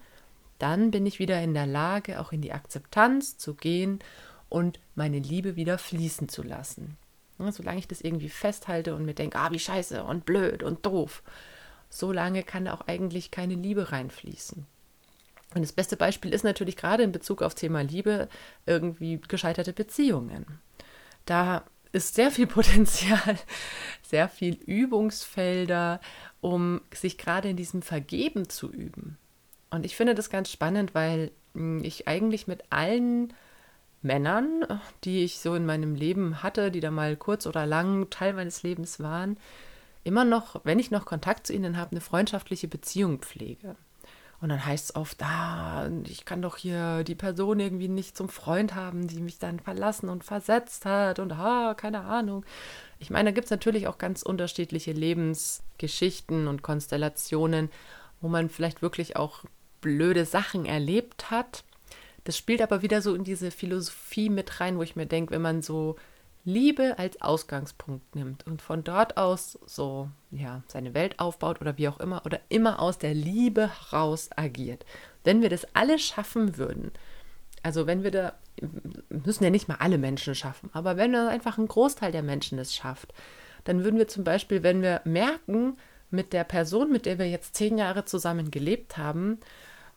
dann 0.59 0.91
bin 0.91 1.07
ich 1.07 1.19
wieder 1.19 1.41
in 1.43 1.55
der 1.55 1.67
Lage, 1.67 2.21
auch 2.21 2.33
in 2.33 2.41
die 2.41 2.53
Akzeptanz 2.53 3.37
zu 3.39 3.55
gehen 3.55 3.99
und 4.49 4.79
meine 4.95 5.19
Liebe 5.19 5.57
wieder 5.57 5.79
fließen 5.79 6.29
zu 6.29 6.43
lassen. 6.43 6.97
Solange 7.39 7.81
ich 7.81 7.89
das 7.89 8.01
irgendwie 8.01 8.29
festhalte 8.29 8.95
und 8.95 9.05
mir 9.05 9.15
denke, 9.15 9.39
ah, 9.39 9.51
wie 9.51 9.59
scheiße 9.59 10.05
und 10.05 10.25
blöd 10.25 10.63
und 10.63 10.87
doof, 10.87 11.23
solange 11.91 12.45
kann 12.45 12.67
da 12.67 12.75
auch 12.75 12.87
eigentlich 12.87 13.31
keine 13.31 13.55
Liebe 13.55 13.91
reinfließen. 13.91 14.67
Und 15.55 15.63
das 15.63 15.73
beste 15.73 15.97
Beispiel 15.97 16.33
ist 16.33 16.45
natürlich 16.45 16.77
gerade 16.77 17.03
in 17.03 17.13
Bezug 17.13 17.43
auf 17.43 17.55
Thema 17.55 17.83
Liebe 17.83 18.29
irgendwie 18.67 19.21
gescheiterte 19.21 19.73
Beziehungen. 19.73 20.47
Da 21.27 21.65
ist 21.93 22.15
sehr 22.15 22.31
viel 22.31 22.47
Potenzial, 22.49 23.39
sehr 24.03 24.29
viel 24.29 24.55
Übungsfelder, 24.55 26.01
um 26.41 26.81
sich 26.93 27.19
gerade 27.19 27.49
in 27.49 27.57
diesem 27.57 27.83
Vergeben 27.83 28.49
zu 28.49 28.71
üben. 28.71 29.17
Und 29.75 29.85
ich 29.85 29.97
finde 29.97 30.15
das 30.15 30.31
ganz 30.31 30.51
spannend, 30.51 30.95
weil 30.95 31.33
hm, 31.55 31.83
ich 31.83 32.07
eigentlich 32.07 32.47
mit 32.47 32.63
allen 32.71 33.33
Männern, 34.03 34.65
die 35.03 35.25
ich 35.25 35.41
so 35.41 35.57
in 35.57 35.67
meinem 35.67 35.97
Leben 35.97 36.45
hatte, 36.45 36.71
die 36.71 36.81
da 36.81 36.93
mal 36.93 37.17
kurz 37.17 37.45
oder 37.47 37.67
lang 37.67 38.09
Teil 38.09 38.35
meines 38.35 38.63
Lebens 38.63 39.01
waren, 39.01 39.37
immer 40.05 40.25
noch, 40.25 40.61
wenn 40.65 40.79
ich 40.79 40.93
noch 40.93 41.07
Kontakt 41.07 41.49
zu 41.49 41.55
ihnen 41.55 41.77
habe, 41.77 41.91
eine 41.91 42.01
freundschaftliche 42.01 42.69
Beziehung 42.69 43.19
pflege. 43.19 43.75
Und 44.41 44.51
dann 44.51 44.65
heißt 44.65 44.91
es 44.91 44.97
oft, 44.97 45.21
ah, 45.23 45.91
ich 46.05 46.25
kann 46.25 46.43
doch 46.43 46.57
hier 46.57 47.03
die 47.03 47.15
Person 47.17 47.59
irgendwie 47.59 47.89
nicht 47.89 48.17
zum 48.17 48.29
Freund 48.29 48.75
haben, 48.77 49.09
die 49.09 49.21
mich 49.21 49.39
dann 49.41 49.59
verlassen 49.59 50.09
und 50.09 50.23
versetzt 50.23 50.85
hat 50.85 51.19
und 51.19 51.33
ah, 51.33 51.75
keine 51.75 52.03
Ahnung. 52.03 52.45
Ich 53.01 53.11
meine, 53.11 53.31
da 53.31 53.35
gibt 53.35 53.47
es 53.47 53.51
natürlich 53.51 53.89
auch 53.89 53.99
ganz 53.99 54.23
unterschiedliche 54.23 54.93
Lebensgeschichten 54.93 56.47
und 56.47 56.63
Konstellationen, 56.63 57.71
wo 58.21 58.29
man 58.29 58.51
vielleicht 58.51 58.83
wirklich 58.83 59.17
auch 59.17 59.45
blöde 59.85 60.25
Sachen 60.25 60.65
erlebt 60.65 61.31
hat. 61.31 61.63
Das 62.25 62.39
spielt 62.39 62.63
aber 62.63 62.81
wieder 62.81 63.03
so 63.03 63.15
in 63.15 63.23
diese 63.23 63.51
Philosophie 63.51 64.31
mit 64.31 64.59
rein, 64.59 64.79
wo 64.79 64.83
ich 64.83 64.97
mir 64.97 65.05
denke, 65.05 65.35
wenn 65.35 65.43
man 65.43 65.61
so 65.61 65.97
Liebe 66.47 66.99
als 66.99 67.21
Ausgangspunkt 67.21 68.17
nimmt 68.17 68.47
und 68.47 68.63
von 68.63 68.83
dort 68.83 69.19
aus 69.19 69.59
so, 69.67 70.09
ja, 70.31 70.63
seine 70.69 70.95
Welt 70.95 71.19
aufbaut 71.19 71.61
oder 71.61 71.77
wie 71.77 71.89
auch 71.89 72.01
immer 72.01 72.23
oder 72.25 72.41
immer 72.49 72.81
aus 72.81 72.97
der 72.97 73.13
Liebe 73.13 73.69
heraus 73.69 74.31
agiert. 74.35 74.87
Wenn 75.23 75.43
wir 75.43 75.51
das 75.51 75.67
alle 75.75 75.99
schaffen 75.99 76.57
würden, 76.57 76.91
also 77.63 77.87
wenn 77.87 78.03
wir 78.05 78.11
da, 78.11 78.33
müssen 79.11 79.45
ja 79.45 79.51
nicht 79.51 79.69
mal 79.69 79.79
alle 79.81 79.99
Menschen 79.99 80.35
schaffen, 80.35 80.71
aber 80.73 80.97
wenn 80.97 81.15
einfach 81.15 81.59
ein 81.59 81.69
Großteil 81.69 82.11
der 82.11 82.23
Menschen 82.23 82.59
es 82.59 82.75
schafft, 82.75 83.13
dann 83.65 83.85
würden 83.85 83.99
wir 83.99 84.09
zum 84.09 84.25
Beispiel, 84.25 84.63
wenn 84.63 84.81
wir 84.81 85.03
merken, 85.05 85.77
mit 86.11 86.33
der 86.33 86.45
Person, 86.45 86.91
mit 86.91 87.05
der 87.05 87.19
wir 87.19 87.29
jetzt 87.29 87.55
zehn 87.55 87.77
Jahre 87.77 88.05
zusammen 88.07 88.51
gelebt 88.51 88.97
haben, 88.97 89.39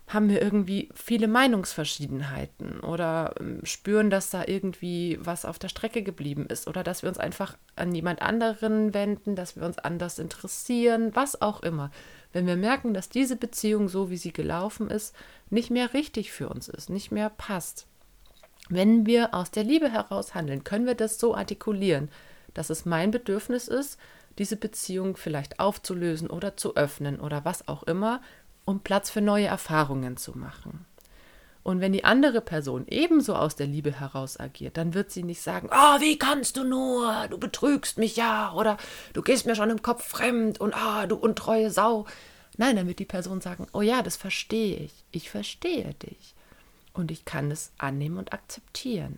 haben 0.07 0.29
wir 0.29 0.41
irgendwie 0.41 0.89
viele 0.93 1.27
Meinungsverschiedenheiten 1.27 2.79
oder 2.79 3.35
ähm, 3.39 3.59
spüren, 3.63 4.09
dass 4.09 4.29
da 4.29 4.45
irgendwie 4.47 5.19
was 5.21 5.43
auf 5.43 5.59
der 5.59 5.67
Strecke 5.67 6.01
geblieben 6.01 6.45
ist 6.47 6.67
oder 6.67 6.81
dass 6.81 7.01
wir 7.01 7.09
uns 7.09 7.17
einfach 7.17 7.57
an 7.75 7.93
jemand 7.93 8.21
anderen 8.21 8.93
wenden, 8.93 9.35
dass 9.35 9.57
wir 9.57 9.63
uns 9.63 9.77
anders 9.77 10.17
interessieren, 10.17 11.11
was 11.13 11.41
auch 11.41 11.61
immer. 11.61 11.91
Wenn 12.31 12.47
wir 12.47 12.55
merken, 12.55 12.93
dass 12.93 13.09
diese 13.09 13.35
Beziehung, 13.35 13.89
so 13.89 14.09
wie 14.09 14.17
sie 14.17 14.31
gelaufen 14.31 14.89
ist, 14.89 15.13
nicht 15.49 15.71
mehr 15.71 15.93
richtig 15.93 16.31
für 16.31 16.47
uns 16.47 16.69
ist, 16.69 16.89
nicht 16.89 17.11
mehr 17.11 17.29
passt. 17.29 17.85
Wenn 18.69 19.05
wir 19.05 19.33
aus 19.33 19.51
der 19.51 19.63
Liebe 19.63 19.91
heraus 19.91 20.35
handeln, 20.35 20.63
können 20.63 20.85
wir 20.85 20.95
das 20.95 21.19
so 21.19 21.35
artikulieren, 21.35 22.09
dass 22.53 22.69
es 22.69 22.85
mein 22.85 23.11
Bedürfnis 23.11 23.67
ist, 23.67 23.99
diese 24.37 24.55
Beziehung 24.55 25.17
vielleicht 25.17 25.59
aufzulösen 25.59 26.29
oder 26.29 26.55
zu 26.57 26.75
öffnen 26.75 27.19
oder 27.19 27.43
was 27.43 27.67
auch 27.67 27.83
immer, 27.83 28.21
um 28.67 28.81
Platz 28.81 29.09
für 29.09 29.21
neue 29.21 29.47
Erfahrungen 29.47 30.17
zu 30.17 30.37
machen. 30.37 30.85
Und 31.63 31.79
wenn 31.79 31.93
die 31.93 32.03
andere 32.03 32.41
Person 32.41 32.85
ebenso 32.87 33.33
aus 33.33 33.55
der 33.55 33.65
Liebe 33.67 33.97
heraus 33.97 34.39
agiert, 34.39 34.75
dann 34.75 34.93
wird 34.93 35.09
sie 35.09 35.23
nicht 35.23 35.41
sagen, 35.41 35.69
oh, 35.71 36.01
wie 36.01 36.19
kannst 36.19 36.57
du 36.57 36.65
nur, 36.65 37.27
du 37.29 37.37
betrügst 37.37 37.97
mich 37.97 38.17
ja, 38.17 38.53
oder 38.53 38.77
du 39.13 39.21
gehst 39.21 39.45
mir 39.45 39.55
schon 39.55 39.69
im 39.69 39.81
Kopf 39.81 40.05
fremd 40.05 40.59
und 40.59 40.75
ah, 40.75 41.03
oh, 41.03 41.07
du 41.07 41.15
untreue 41.15 41.71
Sau. 41.71 42.05
Nein, 42.57 42.75
dann 42.75 42.87
wird 42.87 42.99
die 42.99 43.05
Person 43.05 43.39
sagen, 43.39 43.67
oh 43.71 43.81
ja, 43.81 44.01
das 44.01 44.17
verstehe 44.17 44.77
ich, 44.77 45.05
ich 45.11 45.29
verstehe 45.29 45.93
dich. 45.93 46.35
Und 46.91 47.09
ich 47.09 47.23
kann 47.23 47.51
es 47.51 47.71
annehmen 47.77 48.17
und 48.17 48.33
akzeptieren. 48.33 49.17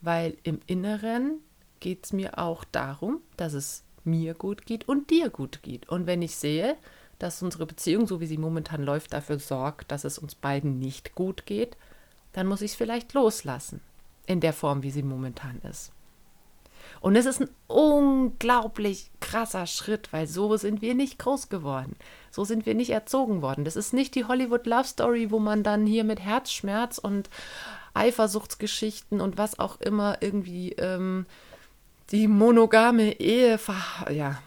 Weil 0.00 0.38
im 0.42 0.60
Inneren 0.66 1.40
geht 1.80 2.06
es 2.06 2.12
mir 2.14 2.38
auch 2.38 2.64
darum, 2.64 3.20
dass 3.36 3.52
es 3.52 3.84
mir 4.04 4.32
gut 4.32 4.64
geht 4.64 4.88
und 4.88 5.10
dir 5.10 5.28
gut 5.28 5.62
geht. 5.62 5.88
Und 5.88 6.06
wenn 6.06 6.22
ich 6.22 6.36
sehe, 6.36 6.76
dass 7.20 7.42
unsere 7.42 7.66
Beziehung, 7.66 8.06
so 8.06 8.20
wie 8.20 8.26
sie 8.26 8.38
momentan 8.38 8.82
läuft, 8.82 9.12
dafür 9.12 9.38
sorgt, 9.38 9.92
dass 9.92 10.04
es 10.04 10.18
uns 10.18 10.34
beiden 10.34 10.78
nicht 10.78 11.14
gut 11.14 11.46
geht, 11.46 11.76
dann 12.32 12.46
muss 12.46 12.62
ich 12.62 12.72
es 12.72 12.76
vielleicht 12.76 13.12
loslassen. 13.12 13.80
In 14.26 14.40
der 14.40 14.52
Form, 14.52 14.82
wie 14.82 14.90
sie 14.90 15.02
momentan 15.02 15.60
ist. 15.68 15.92
Und 17.00 17.16
es 17.16 17.26
ist 17.26 17.40
ein 17.40 17.50
unglaublich 17.66 19.10
krasser 19.20 19.66
Schritt, 19.66 20.12
weil 20.12 20.26
so 20.26 20.56
sind 20.56 20.82
wir 20.82 20.94
nicht 20.94 21.18
groß 21.18 21.48
geworden. 21.48 21.96
So 22.30 22.44
sind 22.44 22.66
wir 22.66 22.74
nicht 22.74 22.90
erzogen 22.90 23.42
worden. 23.42 23.64
Das 23.64 23.76
ist 23.76 23.92
nicht 23.92 24.14
die 24.14 24.24
Hollywood 24.24 24.66
Love 24.66 24.84
Story, 24.84 25.30
wo 25.30 25.38
man 25.38 25.62
dann 25.62 25.86
hier 25.86 26.04
mit 26.04 26.20
Herzschmerz 26.20 26.98
und 26.98 27.28
Eifersuchtsgeschichten 27.94 29.20
und 29.20 29.36
was 29.36 29.58
auch 29.58 29.80
immer 29.80 30.18
irgendwie 30.20 30.72
ähm, 30.72 31.26
die 32.12 32.26
monogame 32.26 33.20
Ehe 33.20 33.58
ja, 34.10 34.42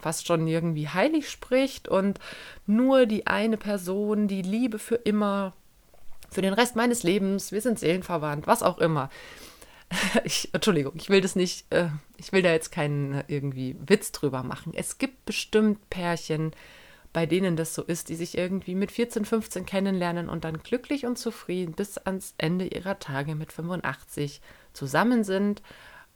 fast 0.00 0.26
schon 0.26 0.46
irgendwie 0.46 0.88
heilig 0.88 1.28
spricht 1.28 1.88
und 1.88 2.20
nur 2.66 3.06
die 3.06 3.26
eine 3.26 3.56
Person, 3.56 4.28
die 4.28 4.42
Liebe 4.42 4.78
für 4.78 4.94
immer, 4.94 5.54
für 6.30 6.42
den 6.42 6.52
Rest 6.52 6.76
meines 6.76 7.02
Lebens, 7.02 7.50
wir 7.50 7.60
sind 7.60 7.78
seelenverwandt, 7.78 8.46
was 8.46 8.62
auch 8.62 8.78
immer. 8.78 9.10
Ich, 10.24 10.50
Entschuldigung, 10.52 10.92
ich 10.96 11.08
will 11.08 11.22
das 11.22 11.34
nicht, 11.34 11.64
äh, 11.72 11.88
ich 12.18 12.30
will 12.32 12.42
da 12.42 12.52
jetzt 12.52 12.70
keinen 12.70 13.24
irgendwie 13.26 13.74
Witz 13.80 14.12
drüber 14.12 14.42
machen. 14.42 14.74
Es 14.76 14.98
gibt 14.98 15.24
bestimmt 15.24 15.88
Pärchen, 15.88 16.52
bei 17.14 17.24
denen 17.24 17.56
das 17.56 17.74
so 17.74 17.82
ist, 17.82 18.10
die 18.10 18.14
sich 18.14 18.36
irgendwie 18.36 18.74
mit 18.74 18.92
14, 18.92 19.24
15 19.24 19.64
kennenlernen 19.64 20.28
und 20.28 20.44
dann 20.44 20.58
glücklich 20.58 21.06
und 21.06 21.16
zufrieden 21.16 21.72
bis 21.72 21.96
ans 21.96 22.34
Ende 22.36 22.66
ihrer 22.66 22.98
Tage 22.98 23.34
mit 23.34 23.50
85 23.50 24.42
zusammen 24.74 25.24
sind 25.24 25.62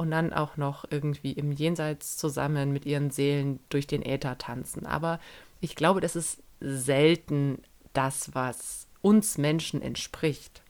und 0.02 0.10
dann 0.10 0.32
auch 0.32 0.56
noch 0.56 0.84
irgendwie 0.90 1.32
im 1.32 1.52
Jenseits 1.52 2.16
zusammen 2.16 2.72
mit 2.72 2.84
ihren 2.86 3.10
Seelen 3.10 3.60
durch 3.68 3.86
den 3.86 4.02
Äther 4.02 4.36
tanzen. 4.36 4.84
Aber 4.84 5.20
ich 5.60 5.76
glaube, 5.76 6.00
das 6.00 6.16
ist 6.16 6.42
selten 6.60 7.62
das, 7.92 8.34
was 8.34 8.86
uns 9.00 9.38
Menschen 9.38 9.80
entspricht. 9.80 10.62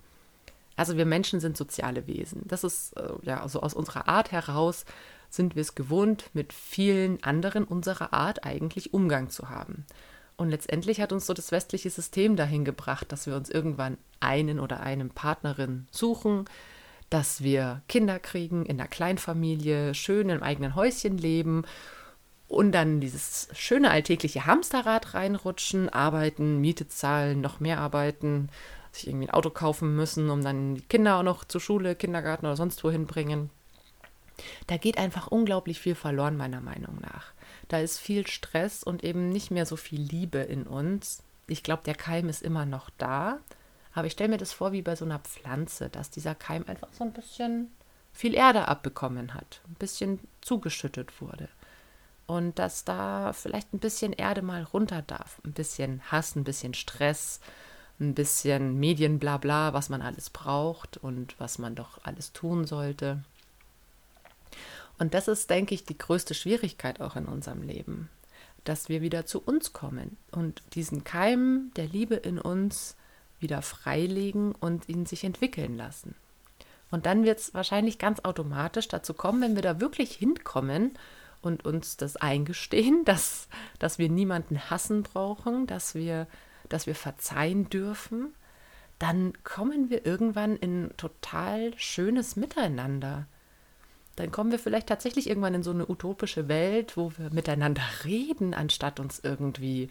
Also 0.76 0.96
wir 0.96 1.06
Menschen 1.06 1.40
sind 1.40 1.56
soziale 1.56 2.06
Wesen. 2.06 2.42
Das 2.44 2.62
ist 2.62 2.96
äh, 2.96 3.08
ja 3.22 3.40
also 3.42 3.60
aus 3.60 3.74
unserer 3.74 4.08
Art 4.08 4.32
heraus 4.32 4.84
sind 5.30 5.56
wir 5.56 5.62
es 5.62 5.74
gewohnt, 5.74 6.28
mit 6.34 6.52
vielen 6.52 7.22
anderen 7.22 7.64
unserer 7.64 8.12
Art 8.12 8.44
eigentlich 8.44 8.92
Umgang 8.92 9.30
zu 9.30 9.48
haben. 9.48 9.86
Und 10.36 10.50
letztendlich 10.50 11.00
hat 11.00 11.12
uns 11.12 11.24
so 11.24 11.32
das 11.32 11.52
westliche 11.52 11.88
System 11.88 12.36
dahin 12.36 12.66
gebracht, 12.66 13.12
dass 13.12 13.26
wir 13.26 13.34
uns 13.34 13.48
irgendwann 13.48 13.96
einen 14.20 14.60
oder 14.60 14.80
eine 14.80 15.06
Partnerin 15.06 15.86
suchen, 15.90 16.44
dass 17.12 17.42
wir 17.42 17.82
Kinder 17.88 18.18
kriegen, 18.18 18.64
in 18.64 18.78
der 18.78 18.88
Kleinfamilie, 18.88 19.94
schön 19.94 20.30
im 20.30 20.42
eigenen 20.42 20.74
Häuschen 20.74 21.18
leben 21.18 21.64
und 22.48 22.72
dann 22.72 23.00
dieses 23.00 23.48
schöne 23.52 23.90
alltägliche 23.90 24.46
Hamsterrad 24.46 25.12
reinrutschen, 25.12 25.90
arbeiten, 25.90 26.60
Miete 26.62 26.88
zahlen, 26.88 27.42
noch 27.42 27.60
mehr 27.60 27.80
arbeiten, 27.80 28.48
sich 28.92 29.08
irgendwie 29.08 29.26
ein 29.26 29.34
Auto 29.34 29.50
kaufen 29.50 29.94
müssen, 29.94 30.30
um 30.30 30.42
dann 30.42 30.76
die 30.76 30.82
Kinder 30.82 31.18
auch 31.18 31.22
noch 31.22 31.44
zur 31.44 31.60
Schule, 31.60 31.94
Kindergarten 31.94 32.46
oder 32.46 32.56
sonst 32.56 32.82
wohin 32.82 33.06
bringen. 33.06 33.50
Da 34.66 34.78
geht 34.78 34.96
einfach 34.96 35.26
unglaublich 35.26 35.80
viel 35.80 35.94
verloren, 35.94 36.38
meiner 36.38 36.62
Meinung 36.62 36.98
nach. 37.00 37.32
Da 37.68 37.78
ist 37.78 37.98
viel 37.98 38.26
Stress 38.26 38.82
und 38.82 39.04
eben 39.04 39.28
nicht 39.28 39.50
mehr 39.50 39.66
so 39.66 39.76
viel 39.76 40.00
Liebe 40.00 40.38
in 40.38 40.62
uns. 40.62 41.22
Ich 41.46 41.62
glaube, 41.62 41.82
der 41.84 41.94
Keim 41.94 42.30
ist 42.30 42.42
immer 42.42 42.64
noch 42.64 42.88
da, 42.96 43.38
aber 43.94 44.06
ich 44.06 44.12
stelle 44.12 44.30
mir 44.30 44.38
das 44.38 44.52
vor 44.52 44.72
wie 44.72 44.82
bei 44.82 44.96
so 44.96 45.04
einer 45.04 45.18
Pflanze, 45.18 45.88
dass 45.88 46.10
dieser 46.10 46.34
Keim 46.34 46.64
einfach 46.66 46.88
so 46.92 47.04
ein 47.04 47.12
bisschen 47.12 47.70
viel 48.12 48.34
Erde 48.34 48.68
abbekommen 48.68 49.34
hat, 49.34 49.60
ein 49.68 49.74
bisschen 49.74 50.20
zugeschüttet 50.40 51.20
wurde. 51.20 51.48
Und 52.26 52.58
dass 52.58 52.84
da 52.84 53.32
vielleicht 53.32 53.74
ein 53.74 53.78
bisschen 53.78 54.12
Erde 54.12 54.42
mal 54.42 54.62
runter 54.62 55.02
darf. 55.02 55.40
Ein 55.44 55.52
bisschen 55.52 56.00
Hass, 56.10 56.36
ein 56.36 56.44
bisschen 56.44 56.72
Stress, 56.72 57.40
ein 58.00 58.14
bisschen 58.14 58.78
Medienblabla, 58.78 59.72
was 59.72 59.88
man 59.88 60.02
alles 60.02 60.30
braucht 60.30 60.96
und 60.96 61.38
was 61.38 61.58
man 61.58 61.74
doch 61.74 62.00
alles 62.04 62.32
tun 62.32 62.66
sollte. 62.66 63.22
Und 64.98 65.14
das 65.14 65.28
ist, 65.28 65.50
denke 65.50 65.74
ich, 65.74 65.84
die 65.84 65.98
größte 65.98 66.34
Schwierigkeit 66.34 67.00
auch 67.00 67.16
in 67.16 67.26
unserem 67.26 67.62
Leben, 67.62 68.08
dass 68.64 68.88
wir 68.88 69.02
wieder 69.02 69.26
zu 69.26 69.42
uns 69.42 69.72
kommen 69.72 70.16
und 70.30 70.62
diesen 70.74 71.04
Keim 71.04 71.72
der 71.76 71.86
Liebe 71.86 72.14
in 72.14 72.38
uns 72.38 72.96
wieder 73.42 73.62
freilegen 73.62 74.52
und 74.52 74.88
ihn 74.88 75.06
sich 75.06 75.24
entwickeln 75.24 75.76
lassen. 75.76 76.14
Und 76.90 77.06
dann 77.06 77.24
wird 77.24 77.40
es 77.40 77.54
wahrscheinlich 77.54 77.98
ganz 77.98 78.20
automatisch 78.20 78.86
dazu 78.86 79.14
kommen, 79.14 79.40
wenn 79.40 79.54
wir 79.54 79.62
da 79.62 79.80
wirklich 79.80 80.12
hinkommen 80.12 80.92
und 81.40 81.64
uns 81.64 81.96
das 81.96 82.16
eingestehen, 82.16 83.04
dass, 83.04 83.48
dass 83.78 83.98
wir 83.98 84.08
niemanden 84.08 84.70
hassen 84.70 85.02
brauchen, 85.02 85.66
dass 85.66 85.94
wir, 85.94 86.26
dass 86.68 86.86
wir 86.86 86.94
verzeihen 86.94 87.68
dürfen, 87.68 88.34
dann 88.98 89.32
kommen 89.42 89.90
wir 89.90 90.06
irgendwann 90.06 90.56
in 90.56 90.90
total 90.96 91.76
schönes 91.76 92.36
Miteinander. 92.36 93.26
Dann 94.14 94.30
kommen 94.30 94.52
wir 94.52 94.58
vielleicht 94.58 94.86
tatsächlich 94.86 95.28
irgendwann 95.28 95.54
in 95.54 95.62
so 95.62 95.72
eine 95.72 95.88
utopische 95.88 96.46
Welt, 96.46 96.96
wo 96.96 97.10
wir 97.16 97.30
miteinander 97.30 97.82
reden, 98.04 98.54
anstatt 98.54 99.00
uns 99.00 99.18
irgendwie 99.18 99.90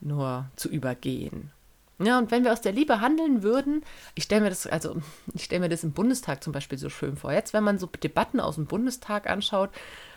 nur 0.00 0.50
zu 0.56 0.68
übergehen. 0.68 1.52
Ja, 2.02 2.18
und 2.18 2.30
wenn 2.30 2.44
wir 2.44 2.52
aus 2.52 2.62
der 2.62 2.72
Liebe 2.72 3.00
handeln 3.02 3.42
würden, 3.42 3.84
ich 4.14 4.24
stelle 4.24 4.40
mir 4.40 4.48
das, 4.48 4.66
also 4.66 4.96
ich 5.34 5.44
stelle 5.44 5.60
mir 5.60 5.68
das 5.68 5.84
im 5.84 5.92
Bundestag 5.92 6.42
zum 6.42 6.52
Beispiel 6.52 6.78
so 6.78 6.88
schön 6.88 7.16
vor. 7.16 7.32
Jetzt, 7.32 7.52
wenn 7.52 7.62
man 7.62 7.78
so 7.78 7.86
Debatten 7.86 8.40
aus 8.40 8.54
dem 8.54 8.66
Bundestag 8.66 9.28
anschaut, 9.28 9.70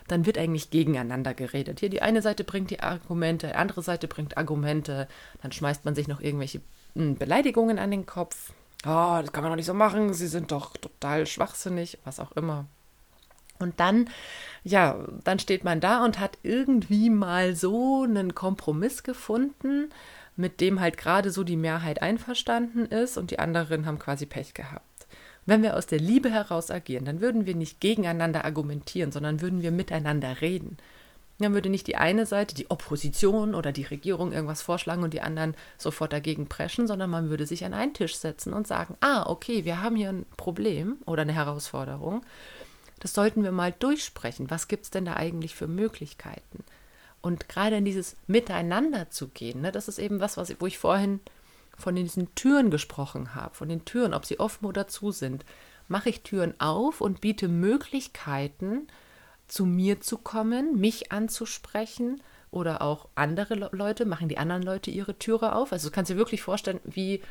dann 0.08 0.26
wird 0.26 0.38
eigentlich 0.38 0.70
gegeneinander 0.70 1.34
geredet. 1.34 1.82
Hier 1.82 1.90
die 1.90 2.02
eine 2.02 2.22
Seite 2.22 2.46
bringt 2.46 2.70
die 2.70 2.80
Argumente, 2.80 3.48
die 3.48 3.56
andere 3.56 3.82
Seite 3.82 4.08
bringt 4.08 4.38
Argumente, 4.38 5.10
dann 5.42 5.52
schmeißt 5.52 5.84
man 5.84 5.94
sich 5.94 6.08
noch 6.08 6.22
irgendwelche 6.22 6.62
hm, 6.96 7.16
Beleidigungen 7.16 7.78
an 7.80 7.92
den 7.92 8.06
Kopf. 8.06 8.54
Oh, 8.86 9.20
das 9.22 9.32
kann 9.32 9.44
man 9.44 9.52
doch 9.52 9.58
nicht 9.58 9.66
so 9.66 9.74
machen, 9.74 10.14
sie 10.14 10.28
sind 10.28 10.52
doch 10.52 10.78
total 10.78 11.26
schwachsinnig, 11.26 12.00
was 12.06 12.20
auch 12.20 12.34
immer. 12.34 12.66
Und 13.60 13.80
dann, 13.80 14.10
ja, 14.64 14.98
dann 15.24 15.40
steht 15.40 15.64
man 15.64 15.80
da 15.80 16.04
und 16.04 16.20
hat 16.20 16.38
irgendwie 16.44 17.10
mal 17.10 17.56
so 17.56 18.04
einen 18.04 18.36
Kompromiss 18.36 19.04
gefunden, 19.04 19.90
mit 20.36 20.62
dem 20.62 20.80
halt 20.80 20.98
gerade 20.98 21.32
so 21.32 21.44
die 21.44 21.58
Mehrheit 21.58 22.02
einverstanden 22.02 22.86
ist 22.86 23.18
und 23.18 23.32
die 23.32 23.40
anderen 23.40 23.86
haben 23.86 24.00
quasi 24.00 24.26
Pech 24.26 24.54
gehabt. 24.54 24.84
Wenn 25.46 25.62
wir 25.62 25.76
aus 25.76 25.86
der 25.86 26.00
Liebe 26.00 26.30
heraus 26.30 26.72
agieren, 26.72 27.06
dann 27.06 27.22
würden 27.22 27.46
wir 27.46 27.56
nicht 27.56 27.82
gegeneinander 27.82 28.46
argumentieren, 28.46 29.12
sondern 29.12 29.42
würden 29.42 29.62
wir 29.62 29.72
miteinander 29.72 30.42
reden. 30.42 30.78
Dann 31.40 31.54
würde 31.54 31.70
nicht 31.70 31.88
die 31.88 31.98
eine 31.98 32.26
Seite, 32.26 32.56
die 32.56 32.70
Opposition 32.70 33.54
oder 33.56 33.72
die 33.72 33.84
Regierung 33.84 34.32
irgendwas 34.32 34.62
vorschlagen 34.62 35.04
und 35.04 35.14
die 35.14 35.22
anderen 35.22 35.56
sofort 35.78 36.14
dagegen 36.14 36.48
preschen, 36.48 36.88
sondern 36.88 37.10
man 37.10 37.30
würde 37.30 37.46
sich 37.46 37.66
an 37.66 37.74
einen 37.74 37.94
Tisch 37.94 38.16
setzen 38.16 38.54
und 38.54 38.68
sagen, 38.68 38.96
ah, 39.02 39.30
okay, 39.30 39.66
wir 39.66 39.82
haben 39.82 39.96
hier 39.96 40.10
ein 40.10 40.26
Problem 40.38 40.98
oder 41.06 41.24
eine 41.24 41.34
Herausforderung. 41.34 42.24
das 43.00 43.14
sollten 43.14 43.44
wir 43.44 43.52
mal 43.52 43.74
durchsprechen. 43.78 44.50
Was 44.50 44.70
gibt 44.70 44.86
es 44.86 44.92
denn 44.92 45.04
da 45.04 45.16
eigentlich 45.16 45.56
für 45.56 45.68
Möglichkeiten? 45.68 46.64
Und 47.24 47.48
gerade 47.48 47.78
in 47.78 47.86
dieses 47.86 48.18
Miteinander 48.28 49.10
zu 49.10 49.30
gehen, 49.30 49.62
ne, 49.62 49.72
das 49.72 49.88
ist 49.88 49.98
eben 49.98 50.20
was, 50.20 50.36
was 50.36 50.54
wo 50.60 50.68
ich 50.68 50.78
vorhin 50.78 51.22
von 51.78 51.96
diesen 51.96 52.36
Türen 52.36 52.70
gesprochen 52.70 53.34
habe, 53.34 53.56
von 53.56 53.70
den 53.70 53.86
Türen, 53.86 54.14
ob 54.14 54.26
sie 54.26 54.42
offen 54.42 54.66
oder 54.66 54.90
zu 54.90 55.12
sind. 55.12 55.46
Mache 55.88 56.10
ich 56.10 56.24
Türen 56.24 56.54
auf 56.60 57.00
und 57.00 57.22
biete 57.22 57.48
Möglichkeiten, 57.48 58.88
zu 59.48 59.66
mir 59.66 60.02
zu 60.02 60.18
kommen, 60.18 60.82
mich 60.82 61.14
anzusprechen 61.14 62.22
oder 62.52 62.82
auch 62.82 63.08
andere 63.16 63.70
Leute, 63.72 64.06
machen 64.06 64.28
die 64.28 64.38
anderen 64.38 64.62
Leute 64.62 64.92
ihre 64.92 65.18
Türe 65.18 65.56
auf. 65.56 65.72
Also 65.72 65.88
du 65.88 65.96
kannst 65.96 66.12
dir 66.12 66.18
wirklich 66.18 66.42
vorstellen, 66.42 66.82
wie 66.84 67.22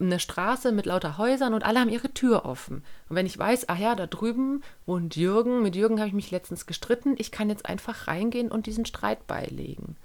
eine 0.00 0.20
Straße 0.20 0.72
mit 0.72 0.86
lauter 0.86 1.18
Häusern 1.18 1.54
und 1.54 1.64
alle 1.64 1.80
haben 1.80 1.88
ihre 1.88 2.12
Tür 2.12 2.44
offen. 2.44 2.84
Und 3.08 3.16
wenn 3.16 3.26
ich 3.26 3.38
weiß, 3.38 3.68
ach 3.68 3.78
ja, 3.78 3.94
da 3.94 4.06
drüben 4.06 4.62
wohnt 4.86 5.16
Jürgen, 5.16 5.62
mit 5.62 5.74
Jürgen 5.74 5.98
habe 5.98 6.08
ich 6.08 6.14
mich 6.14 6.30
letztens 6.30 6.66
gestritten, 6.66 7.14
ich 7.18 7.32
kann 7.32 7.50
jetzt 7.50 7.66
einfach 7.66 8.06
reingehen 8.06 8.50
und 8.50 8.66
diesen 8.66 8.86
Streit 8.86 9.26
beilegen. 9.26 9.96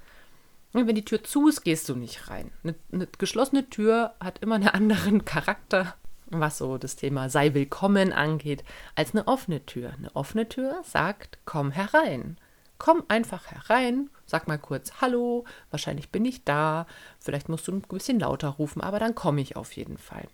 Und 0.73 0.88
wenn 0.88 0.95
die 0.95 1.06
Tür 1.06 1.23
zu 1.23 1.47
ist, 1.47 1.62
gehst 1.62 1.88
du 1.89 1.95
nicht 1.95 2.29
rein. 2.29 2.51
Eine, 2.63 2.75
eine 2.91 3.08
geschlossene 3.19 3.69
Tür 3.69 4.15
hat 4.19 4.39
immer 4.39 4.56
einen 4.56 4.69
anderen 4.69 5.25
Charakter, 5.25 5.95
was 6.27 6.58
so 6.58 6.79
das 6.79 6.95
Thema 6.95 7.29
sei 7.29 7.53
willkommen 7.53 8.12
angeht, 8.12 8.63
als 8.95 9.13
eine 9.13 9.27
offene 9.27 9.63
Tür. 9.67 9.93
Eine 9.95 10.15
offene 10.15 10.49
Tür 10.49 10.82
sagt, 10.84 11.38
komm 11.45 11.69
herein. 11.69 12.38
Komm 12.79 13.03
einfach 13.08 13.51
herein, 13.51 14.10
sag 14.25 14.47
mal 14.47 14.57
kurz 14.57 15.01
Hallo, 15.01 15.45
wahrscheinlich 15.71 16.09
bin 16.09 16.25
ich 16.25 16.43
da, 16.43 16.88
vielleicht 17.19 17.49
musst 17.49 17.67
du 17.67 17.71
ein 17.71 17.81
bisschen 17.81 18.19
lauter 18.19 18.49
rufen, 18.49 18.81
aber 18.81 18.99
dann 18.99 19.15
komme 19.15 19.41
ich 19.41 19.55
auf 19.55 19.73
jeden 19.73 19.97
Fall. 19.97 20.27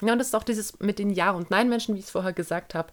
Ja, 0.00 0.12
und 0.12 0.18
das 0.18 0.28
ist 0.28 0.34
auch 0.34 0.44
dieses 0.44 0.78
mit 0.80 0.98
den 0.98 1.10
Ja- 1.10 1.32
und 1.32 1.50
Nein-Menschen, 1.50 1.94
wie 1.94 1.98
ich 1.98 2.06
es 2.06 2.10
vorher 2.10 2.32
gesagt 2.32 2.74
habe. 2.74 2.92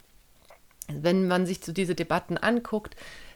Wenn 0.87 1.27
man 1.27 1.45
sich 1.45 1.63
so 1.63 1.71
diese 1.71 1.95
Debatten 1.95 2.37
anguckt, 2.37 2.95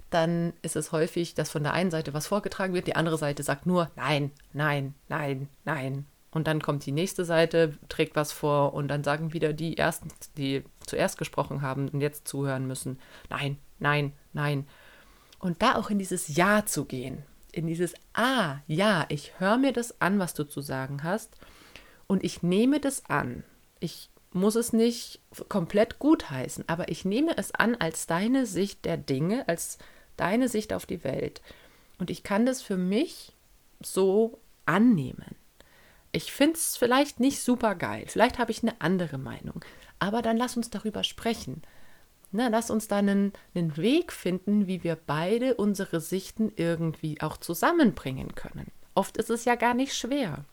dann 0.10 0.54
ist 0.62 0.76
es 0.76 0.92
häufig, 0.92 1.36
dass 1.36 1.52
von 1.52 1.64
der 1.64 1.74
einen 1.74 1.92
Seite 1.92 2.14
was 2.14 2.28
vorgetragen 2.28 2.74
wird, 2.74 2.88
die 2.88 2.96
andere 2.96 3.18
Seite 3.18 3.44
sagt 3.44 3.66
nur 3.66 3.92
Nein, 3.96 4.32
Nein, 4.54 4.96
Nein, 5.08 5.50
Nein. 5.66 6.06
Und 6.32 6.48
dann 6.48 6.62
kommt 6.62 6.86
die 6.86 6.92
nächste 6.92 7.26
Seite, 7.26 7.78
trägt 7.90 8.16
was 8.16 8.32
vor 8.32 8.74
und 8.74 8.88
dann 8.88 9.04
sagen 9.04 9.34
wieder 9.34 9.52
die 9.54 9.78
Ersten, 9.78 10.10
die 10.38 10.64
zuerst 10.86 11.18
gesprochen 11.18 11.62
haben 11.62 11.90
und 11.90 12.02
jetzt 12.02 12.28
zuhören 12.28 12.68
müssen, 12.68 13.00
Nein, 13.30 13.58
Nein, 13.80 14.14
Nein. 14.34 14.68
Und 15.40 15.62
da 15.62 15.76
auch 15.76 15.90
in 15.90 16.00
dieses 16.00 16.36
Ja 16.36 16.66
zu 16.66 16.86
gehen, 16.86 17.24
in 17.52 17.68
dieses 17.68 17.94
Ah, 18.14 18.58
ja, 18.68 19.06
ich 19.10 19.40
höre 19.40 19.58
mir 19.58 19.74
das 19.74 20.00
an, 20.02 20.20
was 20.20 20.34
du 20.34 20.44
zu 20.44 20.62
sagen 20.62 21.04
hast 21.04 21.36
und 22.08 22.24
ich 22.24 22.44
nehme 22.44 22.80
das 22.80 23.06
an. 23.06 23.44
Ich 23.80 24.10
muss 24.32 24.56
es 24.56 24.74
nicht 24.74 25.22
komplett 25.48 26.00
gutheißen, 26.00 26.66
aber 26.68 26.90
ich 26.90 27.06
nehme 27.06 27.38
es 27.38 27.54
an 27.54 27.76
als 27.76 28.06
deine 28.06 28.46
Sicht 28.46 28.86
der 28.86 28.98
Dinge, 28.98 29.48
als 29.48 29.78
deine 30.18 30.50
Sicht 30.50 30.74
auf 30.74 30.86
die 30.86 31.04
Welt. 31.04 31.42
Und 31.98 32.10
ich 32.10 32.24
kann 32.24 32.46
das 32.46 32.62
für 32.62 32.78
mich 32.78 33.34
so 33.82 34.40
annehmen. 34.66 35.36
Ich 36.12 36.32
finde 36.32 36.54
es 36.54 36.78
vielleicht 36.78 37.20
nicht 37.20 37.42
super 37.42 37.76
geil, 37.76 38.06
vielleicht 38.08 38.40
habe 38.40 38.52
ich 38.52 38.64
eine 38.64 38.80
andere 38.82 39.18
Meinung, 39.18 39.64
aber 40.00 40.22
dann 40.22 40.38
lass 40.38 40.58
uns 40.58 40.70
darüber 40.70 41.04
sprechen. 41.04 41.62
Na, 42.32 42.48
lass 42.48 42.70
uns 42.70 42.88
da 42.88 42.98
einen, 42.98 43.34
einen 43.56 43.76
Weg 43.78 44.14
finden, 44.14 44.68
wie 44.68 44.84
wir 44.84 44.96
beide 44.96 45.56
unsere 45.56 46.00
Sichten 46.00 46.52
irgendwie 46.56 47.22
auch 47.22 47.38
zusammenbringen 47.38 48.36
können. 48.36 48.68
Oft 48.94 49.18
ist 49.18 49.30
es 49.30 49.46
ja 49.46 49.56
gar 49.56 49.74
nicht 49.74 49.96
schwer. 49.96 50.46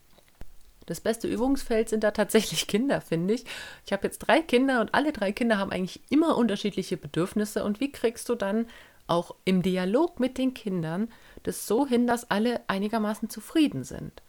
Das 0.87 1.01
beste 1.01 1.27
Übungsfeld 1.27 1.89
sind 1.89 2.03
da 2.03 2.11
tatsächlich 2.11 2.67
Kinder, 2.67 3.01
finde 3.01 3.35
ich. 3.35 3.45
Ich 3.85 3.93
habe 3.93 4.07
jetzt 4.07 4.19
drei 4.19 4.41
Kinder 4.41 4.81
und 4.81 4.95
alle 4.95 5.11
drei 5.11 5.31
Kinder 5.31 5.59
haben 5.59 5.71
eigentlich 5.71 6.01
immer 6.09 6.35
unterschiedliche 6.37 6.97
Bedürfnisse. 6.97 7.63
Und 7.63 7.79
wie 7.79 7.91
kriegst 7.91 8.27
du 8.29 8.35
dann 8.35 8.65
auch 9.05 9.35
im 9.45 9.61
Dialog 9.61 10.19
mit 10.19 10.37
den 10.37 10.53
Kindern 10.53 11.09
das 11.43 11.67
so 11.67 11.85
hin, 11.85 12.07
dass 12.07 12.31
alle 12.31 12.61
einigermaßen 12.67 13.29
zufrieden 13.29 13.83
sind? 13.83 14.23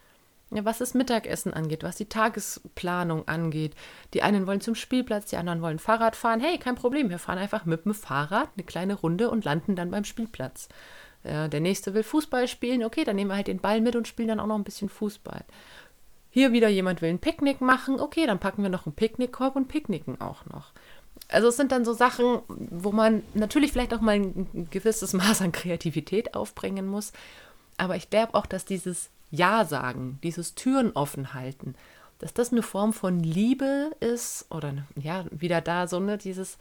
Was 0.51 0.79
das 0.79 0.95
Mittagessen 0.95 1.53
angeht, 1.53 1.83
was 1.83 1.97
die 1.97 2.09
Tagesplanung 2.09 3.29
angeht. 3.29 3.75
Die 4.15 4.23
einen 4.23 4.47
wollen 4.47 4.61
zum 4.61 4.75
Spielplatz, 4.75 5.27
die 5.27 5.37
anderen 5.37 5.63
wollen 5.63 5.79
Fahrrad 5.79 6.17
fahren. 6.17 6.41
Hey, 6.41 6.59
kein 6.59 6.75
Problem, 6.75 7.11
wir 7.11 7.19
fahren 7.19 7.39
einfach 7.39 7.65
mit 7.65 7.85
dem 7.85 7.95
Fahrrad 7.95 8.49
eine 8.57 8.65
kleine 8.65 8.95
Runde 8.95 9.31
und 9.31 9.45
landen 9.45 9.77
dann 9.77 9.91
beim 9.91 10.05
Spielplatz. 10.05 10.69
Äh, 11.23 11.49
der 11.49 11.61
nächste 11.61 11.95
will 11.95 12.03
Fußball 12.03 12.49
spielen, 12.49 12.85
okay, 12.85 13.05
dann 13.05 13.17
nehmen 13.17 13.31
wir 13.31 13.37
halt 13.37 13.49
den 13.49 13.61
Ball 13.61 13.81
mit 13.81 13.97
und 13.97 14.09
spielen 14.09 14.29
dann 14.29 14.41
auch 14.41 14.47
noch 14.47 14.57
ein 14.57 14.65
bisschen 14.65 14.89
Fußball. 14.89 15.45
Hier 16.31 16.53
wieder 16.53 16.69
jemand 16.69 17.03
will 17.03 17.11
ein 17.11 17.19
Picknick 17.19 17.61
machen, 17.61 18.01
okay, 18.01 18.27
dann 18.27 18.39
packen 18.39 18.63
wir 18.63 18.71
noch 18.71 18.87
einen 18.87 18.95
Picknickkorb 18.95 19.57
und 19.57 19.69
picknicken 19.69 20.21
auch 20.21 20.47
noch. 20.47 20.73
Also 21.29 21.49
es 21.49 21.57
sind 21.57 21.73
dann 21.73 21.85
so 21.85 21.93
Sachen, 21.93 22.41
wo 22.49 22.93
man 22.93 23.23
natürlich 23.35 23.73
vielleicht 23.73 23.93
auch 23.93 24.01
mal 24.01 24.15
ein 24.15 24.69
gewisses 24.71 25.13
Maß 25.13 25.43
an 25.43 25.53
Kreativität 25.53 26.35
aufbringen 26.35 26.87
muss. 26.87 27.13
Aber 27.77 27.97
ich 27.97 28.11
glaube 28.11 28.35
auch, 28.35 28.47
dass 28.47 28.65
dieses 28.65 29.11
ja 29.31 29.65
sagen, 29.65 30.19
dieses 30.23 30.55
Türen 30.55 30.93
offen 30.93 31.35
halten, 31.35 31.75
dass 32.19 32.35
das 32.35 32.53
eine 32.53 32.63
Form 32.63 32.93
von 32.93 33.21
Liebe 33.21 33.93
ist 34.01 34.47
oder 34.51 34.87
ja, 34.97 35.25
wieder 35.31 35.61
da 35.61 35.87
so 35.87 36.01
ne, 36.01 36.19
dieses 36.19 36.59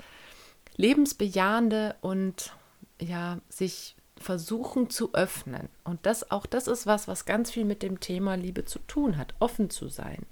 lebensbejahende 0.76 1.96
und 2.02 2.54
ja, 3.00 3.40
sich 3.50 3.96
versuchen 4.18 4.90
zu 4.90 5.14
öffnen. 5.14 5.70
Und 5.84 6.06
das 6.06 6.32
auch 6.32 6.46
das 6.46 6.68
ist 6.68 6.88
was, 6.88 7.08
was 7.08 7.26
ganz 7.26 7.52
viel 7.52 7.66
mit 7.66 7.84
dem 7.84 8.00
Thema 8.00 8.36
Liebe 8.36 8.66
zu 8.66 8.80
tun 8.80 9.18
hat, 9.18 9.34
offen 9.40 9.70
zu 9.70 9.90
sein. 9.90 10.26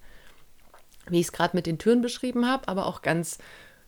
Wie 1.07 1.19
ich 1.19 1.27
es 1.27 1.31
gerade 1.31 1.55
mit 1.55 1.67
den 1.67 1.77
Türen 1.77 2.01
beschrieben 2.01 2.47
habe, 2.47 2.67
aber 2.67 2.87
auch 2.87 3.01
ganz 3.01 3.37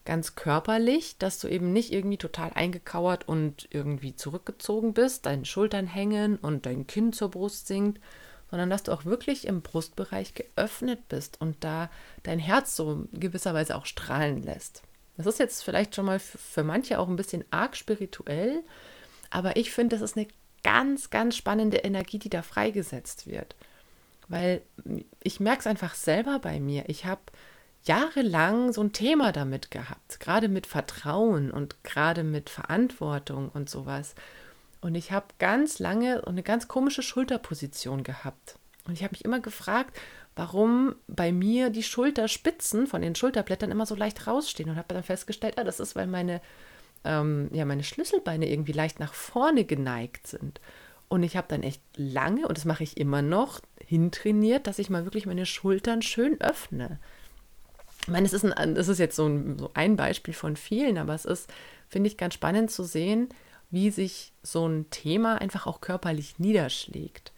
ganz 0.05 0.35
körperlich, 0.35 1.17
dass 1.17 1.37
du 1.37 1.49
eben 1.49 1.73
nicht 1.73 1.91
irgendwie 1.91 2.17
total 2.17 2.51
eingekauert 2.53 3.27
und 3.27 3.67
irgendwie 3.71 4.15
zurückgezogen 4.15 4.93
bist, 4.93 5.25
deine 5.25 5.43
Schultern 5.43 5.85
hängen 5.85 6.37
und 6.37 6.65
dein 6.65 6.87
Kinn 6.87 7.11
zur 7.11 7.29
Brust 7.29 7.67
sinkt, 7.67 7.99
sondern 8.49 8.69
dass 8.69 8.83
du 8.83 8.91
auch 8.91 9.05
wirklich 9.05 9.47
im 9.47 9.61
Brustbereich 9.61 10.33
geöffnet 10.33 11.07
bist 11.09 11.41
und 11.41 11.63
da 11.63 11.89
dein 12.23 12.39
Herz 12.39 12.75
so 12.75 13.05
gewisserweise 13.13 13.75
auch 13.75 13.85
strahlen 13.85 14.43
lässt. 14.43 14.83
Das 15.17 15.25
ist 15.25 15.39
jetzt 15.39 15.63
vielleicht 15.63 15.95
schon 15.95 16.05
mal 16.05 16.19
für 16.19 16.63
manche 16.63 16.99
auch 16.99 17.07
ein 17.07 17.15
bisschen 17.15 17.43
arg 17.49 17.75
spirituell, 17.75 18.63
aber 19.29 19.57
ich 19.57 19.71
finde, 19.71 19.95
das 19.95 20.03
ist 20.03 20.15
eine 20.17 20.27
ganz, 20.63 21.09
ganz 21.09 21.35
spannende 21.35 21.77
Energie, 21.77 22.19
die 22.19 22.29
da 22.29 22.41
freigesetzt 22.41 23.27
wird. 23.27 23.55
Weil 24.27 24.61
ich 25.23 25.39
merke 25.39 25.61
es 25.61 25.67
einfach 25.67 25.95
selber 25.95 26.39
bei 26.39 26.59
mir. 26.59 26.83
Ich 26.87 27.05
habe 27.05 27.21
jahrelang 27.83 28.73
so 28.73 28.81
ein 28.81 28.91
Thema 28.91 29.31
damit 29.31 29.71
gehabt, 29.71 30.19
gerade 30.19 30.49
mit 30.49 30.67
Vertrauen 30.67 31.51
und 31.51 31.83
gerade 31.83 32.23
mit 32.23 32.49
Verantwortung 32.49 33.49
und 33.49 33.69
sowas. 33.69 34.15
Und 34.87 34.95
ich 34.95 35.11
habe 35.11 35.25
ganz 35.37 35.79
lange 35.79 36.25
eine 36.25 36.43
ganz 36.43 36.69
komische 36.69 37.01
Schulterposition 37.01 38.03
gehabt. 38.03 38.57
Und 38.85 38.93
ich 38.93 39.03
habe 39.03 39.11
mich 39.11 39.25
immer 39.25 39.41
gefragt, 39.41 39.99
warum 40.33 40.95
bei 41.07 41.33
mir 41.33 41.69
die 41.71 41.83
Schulterspitzen 41.83 42.87
von 42.87 43.01
den 43.01 43.13
Schulterblättern 43.13 43.69
immer 43.69 43.85
so 43.85 43.95
leicht 43.95 44.27
rausstehen. 44.27 44.69
Und 44.69 44.77
habe 44.77 44.93
dann 44.93 45.03
festgestellt, 45.03 45.57
ah, 45.57 45.65
das 45.65 45.81
ist, 45.81 45.97
weil 45.97 46.07
meine, 46.07 46.39
ähm, 47.03 47.49
ja, 47.51 47.65
meine 47.65 47.83
Schlüsselbeine 47.83 48.49
irgendwie 48.49 48.71
leicht 48.71 49.01
nach 49.01 49.13
vorne 49.13 49.65
geneigt 49.65 50.25
sind. 50.25 50.61
Und 51.09 51.23
ich 51.23 51.35
habe 51.35 51.47
dann 51.49 51.63
echt 51.63 51.81
lange, 51.97 52.47
und 52.47 52.57
das 52.57 52.63
mache 52.63 52.83
ich 52.83 52.95
immer 52.95 53.21
noch, 53.21 53.59
hintrainiert, 53.85 54.67
dass 54.67 54.79
ich 54.79 54.89
mal 54.89 55.03
wirklich 55.03 55.25
meine 55.25 55.45
Schultern 55.45 56.01
schön 56.01 56.39
öffne. 56.39 56.97
Ich 58.03 58.07
meine, 58.07 58.25
es 58.25 58.31
ist, 58.31 58.45
ein, 58.45 58.77
es 58.77 58.87
ist 58.87 58.99
jetzt 58.99 59.17
so 59.17 59.27
ein, 59.27 59.59
so 59.59 59.69
ein 59.73 59.97
Beispiel 59.97 60.33
von 60.33 60.55
vielen, 60.55 60.97
aber 60.97 61.13
es 61.13 61.25
ist, 61.25 61.51
finde 61.89 62.07
ich, 62.07 62.15
ganz 62.15 62.35
spannend 62.35 62.71
zu 62.71 62.85
sehen, 62.85 63.27
wie 63.69 63.89
sich 63.91 64.33
so 64.43 64.67
ein 64.67 64.89
Thema 64.89 65.41
einfach 65.41 65.67
auch 65.67 65.81
körperlich 65.81 66.39
niederschlägt. 66.39 67.31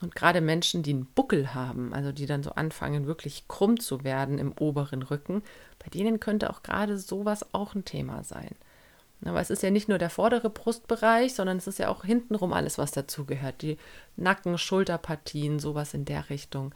Und 0.00 0.14
gerade 0.14 0.40
Menschen, 0.40 0.82
die 0.82 0.92
einen 0.92 1.06
Buckel 1.06 1.54
haben, 1.54 1.94
also 1.94 2.12
die 2.12 2.26
dann 2.26 2.42
so 2.42 2.50
anfangen, 2.50 3.06
wirklich 3.06 3.48
krumm 3.48 3.80
zu 3.80 4.04
werden 4.04 4.38
im 4.38 4.52
oberen 4.52 5.02
Rücken, 5.02 5.42
bei 5.78 5.88
denen 5.88 6.20
könnte 6.20 6.50
auch 6.50 6.62
gerade 6.62 6.98
sowas 6.98 7.54
auch 7.54 7.74
ein 7.74 7.84
Thema 7.84 8.22
sein. 8.22 8.54
Aber 9.24 9.40
es 9.40 9.48
ist 9.48 9.62
ja 9.62 9.70
nicht 9.70 9.88
nur 9.88 9.96
der 9.96 10.10
vordere 10.10 10.50
Brustbereich, 10.50 11.34
sondern 11.34 11.56
es 11.56 11.66
ist 11.66 11.78
ja 11.78 11.88
auch 11.88 12.04
hintenrum 12.04 12.52
alles, 12.52 12.76
was 12.76 12.90
dazugehört. 12.90 13.62
Die 13.62 13.78
Nacken, 14.16 14.58
Schulterpartien, 14.58 15.58
sowas 15.58 15.94
in 15.94 16.04
der 16.04 16.28
Richtung. 16.28 16.74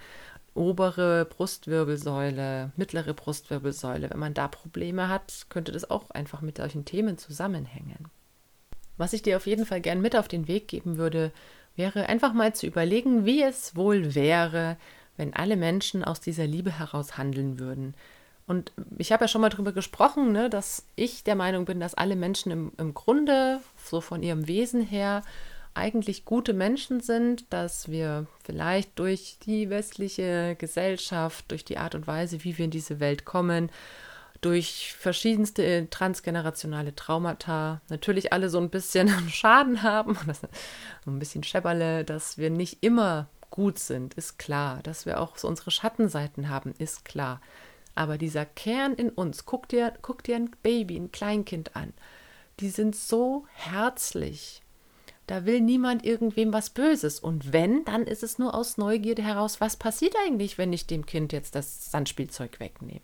Obere 0.55 1.27
Brustwirbelsäule, 1.27 2.73
mittlere 2.77 3.13
Brustwirbelsäule. 3.13 4.09
Wenn 4.11 4.19
man 4.19 4.35
da 4.35 4.49
Probleme 4.49 5.09
hat, 5.09 5.47
könnte 5.51 5.73
das 5.73 5.91
auch 5.91 6.11
einfach 6.11 6.41
mit 6.41 6.57
solchen 6.57 6.87
Themen 6.87 7.19
zusammenhängen. 7.19 8.09
Was 9.01 9.15
ich 9.15 9.23
dir 9.23 9.39
auf 9.39 9.47
jeden 9.47 9.65
Fall 9.65 9.81
gern 9.81 10.03
mit 10.03 10.15
auf 10.15 10.29
den 10.29 10.47
Weg 10.47 10.69
geben 10.69 10.99
würde, 10.99 11.33
wäre 11.75 12.11
einfach 12.11 12.35
mal 12.35 12.55
zu 12.55 12.67
überlegen, 12.67 13.25
wie 13.25 13.43
es 13.43 13.75
wohl 13.75 14.15
wäre, 14.15 14.77
wenn 15.17 15.33
alle 15.33 15.57
Menschen 15.57 16.05
aus 16.05 16.21
dieser 16.21 16.47
Liebe 16.47 16.79
heraus 16.79 17.17
handeln 17.17 17.59
würden. 17.59 17.95
Und 18.47 18.73
ich 18.99 19.11
habe 19.11 19.25
ja 19.25 19.29
schon 19.29 19.41
mal 19.41 19.49
darüber 19.49 19.73
gesprochen, 19.73 20.33
ne, 20.33 20.51
dass 20.51 20.85
ich 20.97 21.25
der 21.25 21.35
Meinung 21.35 21.65
bin, 21.65 21.81
dass 21.81 21.95
alle 21.95 22.15
Menschen 22.15 22.53
im, 22.53 22.73
im 22.77 22.93
Grunde, 22.93 23.61
so 23.83 24.03
von 24.03 24.23
ihrem 24.23 24.47
Wesen 24.47 24.83
her, 24.83 25.23
eigentlich 25.73 26.27
gute 26.27 26.53
Menschen 26.53 27.01
sind, 27.01 27.45
dass 27.49 27.91
wir 27.91 28.27
vielleicht 28.45 28.99
durch 28.99 29.39
die 29.47 29.71
westliche 29.71 30.57
Gesellschaft, 30.59 31.51
durch 31.51 31.65
die 31.65 31.79
Art 31.79 31.95
und 31.95 32.07
Weise, 32.07 32.45
wie 32.45 32.59
wir 32.59 32.67
in 32.67 32.71
diese 32.71 33.01
Welt 33.01 33.25
kommen, 33.25 33.71
durch 34.41 34.95
verschiedenste 34.99 35.89
transgenerationale 35.91 36.95
Traumata 36.95 37.81
natürlich 37.89 38.33
alle 38.33 38.49
so 38.49 38.59
ein 38.59 38.71
bisschen 38.71 39.09
Schaden 39.31 39.83
haben, 39.83 40.17
ein 41.07 41.19
bisschen 41.19 41.43
Schäberle, 41.43 42.05
dass 42.05 42.39
wir 42.39 42.51
nicht 42.51 42.83
immer 42.83 43.29
gut 43.51 43.79
sind, 43.79 44.15
ist 44.15 44.39
klar. 44.39 44.81
Dass 44.83 45.07
wir 45.07 45.21
auch 45.21 45.37
so 45.37 45.49
unsere 45.49 45.71
Schattenseiten 45.71 46.49
haben, 46.49 46.75
ist 46.79 47.05
klar. 47.05 47.41
Aber 47.95 48.17
dieser 48.17 48.47
Kern 48.47 48.95
in 48.95 49.11
uns, 49.11 49.45
guck 49.45 49.69
dir, 49.69 49.93
guck 50.01 50.23
dir 50.23 50.37
ein 50.37 50.51
Baby, 50.63 50.97
ein 50.97 51.13
Kleinkind 51.13 51.77
an. 51.77 51.93
Die 52.61 52.71
sind 52.71 52.97
so 52.97 53.47
herzlich. 53.53 54.63
Da 55.27 55.45
will 55.45 55.61
niemand 55.61 56.05
irgendwem 56.05 56.53
was 56.53 56.71
Böses. 56.71 57.21
Und 57.21 57.53
wenn, 57.53 57.85
dann 57.85 58.05
ist 58.05 58.23
es 58.23 58.39
nur 58.39 58.55
aus 58.55 58.79
Neugierde 58.79 59.23
heraus, 59.23 59.61
was 59.61 59.77
passiert 59.77 60.15
eigentlich, 60.25 60.59
wenn 60.59 60.73
ich 60.73 60.87
dem 60.87 61.07
Kind 61.07 61.33
jetzt 61.33 61.55
das 61.55 61.91
Sandspielzeug 61.91 62.59
wegnehme. 62.59 63.03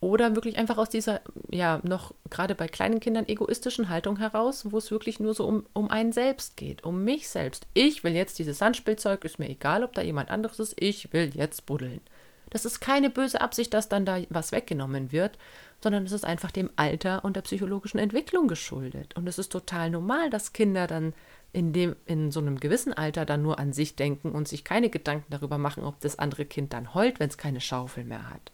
Oder 0.00 0.34
wirklich 0.34 0.58
einfach 0.58 0.76
aus 0.76 0.90
dieser, 0.90 1.22
ja, 1.50 1.80
noch 1.82 2.14
gerade 2.28 2.54
bei 2.54 2.68
kleinen 2.68 3.00
Kindern 3.00 3.28
egoistischen 3.28 3.88
Haltung 3.88 4.18
heraus, 4.18 4.70
wo 4.70 4.78
es 4.78 4.90
wirklich 4.90 5.20
nur 5.20 5.32
so 5.32 5.46
um, 5.46 5.66
um 5.72 5.90
einen 5.90 6.12
selbst 6.12 6.56
geht, 6.56 6.84
um 6.84 7.02
mich 7.02 7.28
selbst. 7.28 7.66
Ich 7.72 8.04
will 8.04 8.12
jetzt 8.12 8.38
dieses 8.38 8.58
Sandspielzeug, 8.58 9.24
ist 9.24 9.38
mir 9.38 9.48
egal, 9.48 9.82
ob 9.82 9.94
da 9.94 10.02
jemand 10.02 10.30
anderes 10.30 10.60
ist, 10.60 10.74
ich 10.78 11.12
will 11.14 11.30
jetzt 11.34 11.64
buddeln. 11.64 12.02
Das 12.50 12.64
ist 12.64 12.80
keine 12.80 13.10
böse 13.10 13.40
Absicht, 13.40 13.74
dass 13.74 13.88
dann 13.88 14.04
da 14.04 14.20
was 14.28 14.52
weggenommen 14.52 15.12
wird, 15.12 15.38
sondern 15.82 16.04
es 16.04 16.12
ist 16.12 16.24
einfach 16.24 16.50
dem 16.50 16.70
Alter 16.76 17.24
und 17.24 17.36
der 17.36 17.42
psychologischen 17.42 17.98
Entwicklung 17.98 18.48
geschuldet. 18.48 19.16
Und 19.16 19.26
es 19.26 19.38
ist 19.38 19.50
total 19.50 19.90
normal, 19.90 20.30
dass 20.30 20.52
Kinder 20.52 20.86
dann 20.86 21.12
in, 21.52 21.72
dem, 21.72 21.96
in 22.06 22.30
so 22.30 22.40
einem 22.40 22.60
gewissen 22.60 22.92
Alter 22.92 23.24
dann 23.24 23.42
nur 23.42 23.58
an 23.58 23.72
sich 23.72 23.96
denken 23.96 24.32
und 24.32 24.46
sich 24.46 24.62
keine 24.62 24.90
Gedanken 24.90 25.30
darüber 25.30 25.58
machen, 25.58 25.84
ob 25.84 26.00
das 26.00 26.18
andere 26.18 26.44
Kind 26.44 26.72
dann 26.72 26.94
heult, 26.94 27.18
wenn 27.18 27.28
es 27.28 27.38
keine 27.38 27.60
Schaufel 27.60 28.04
mehr 28.04 28.30
hat. 28.30 28.52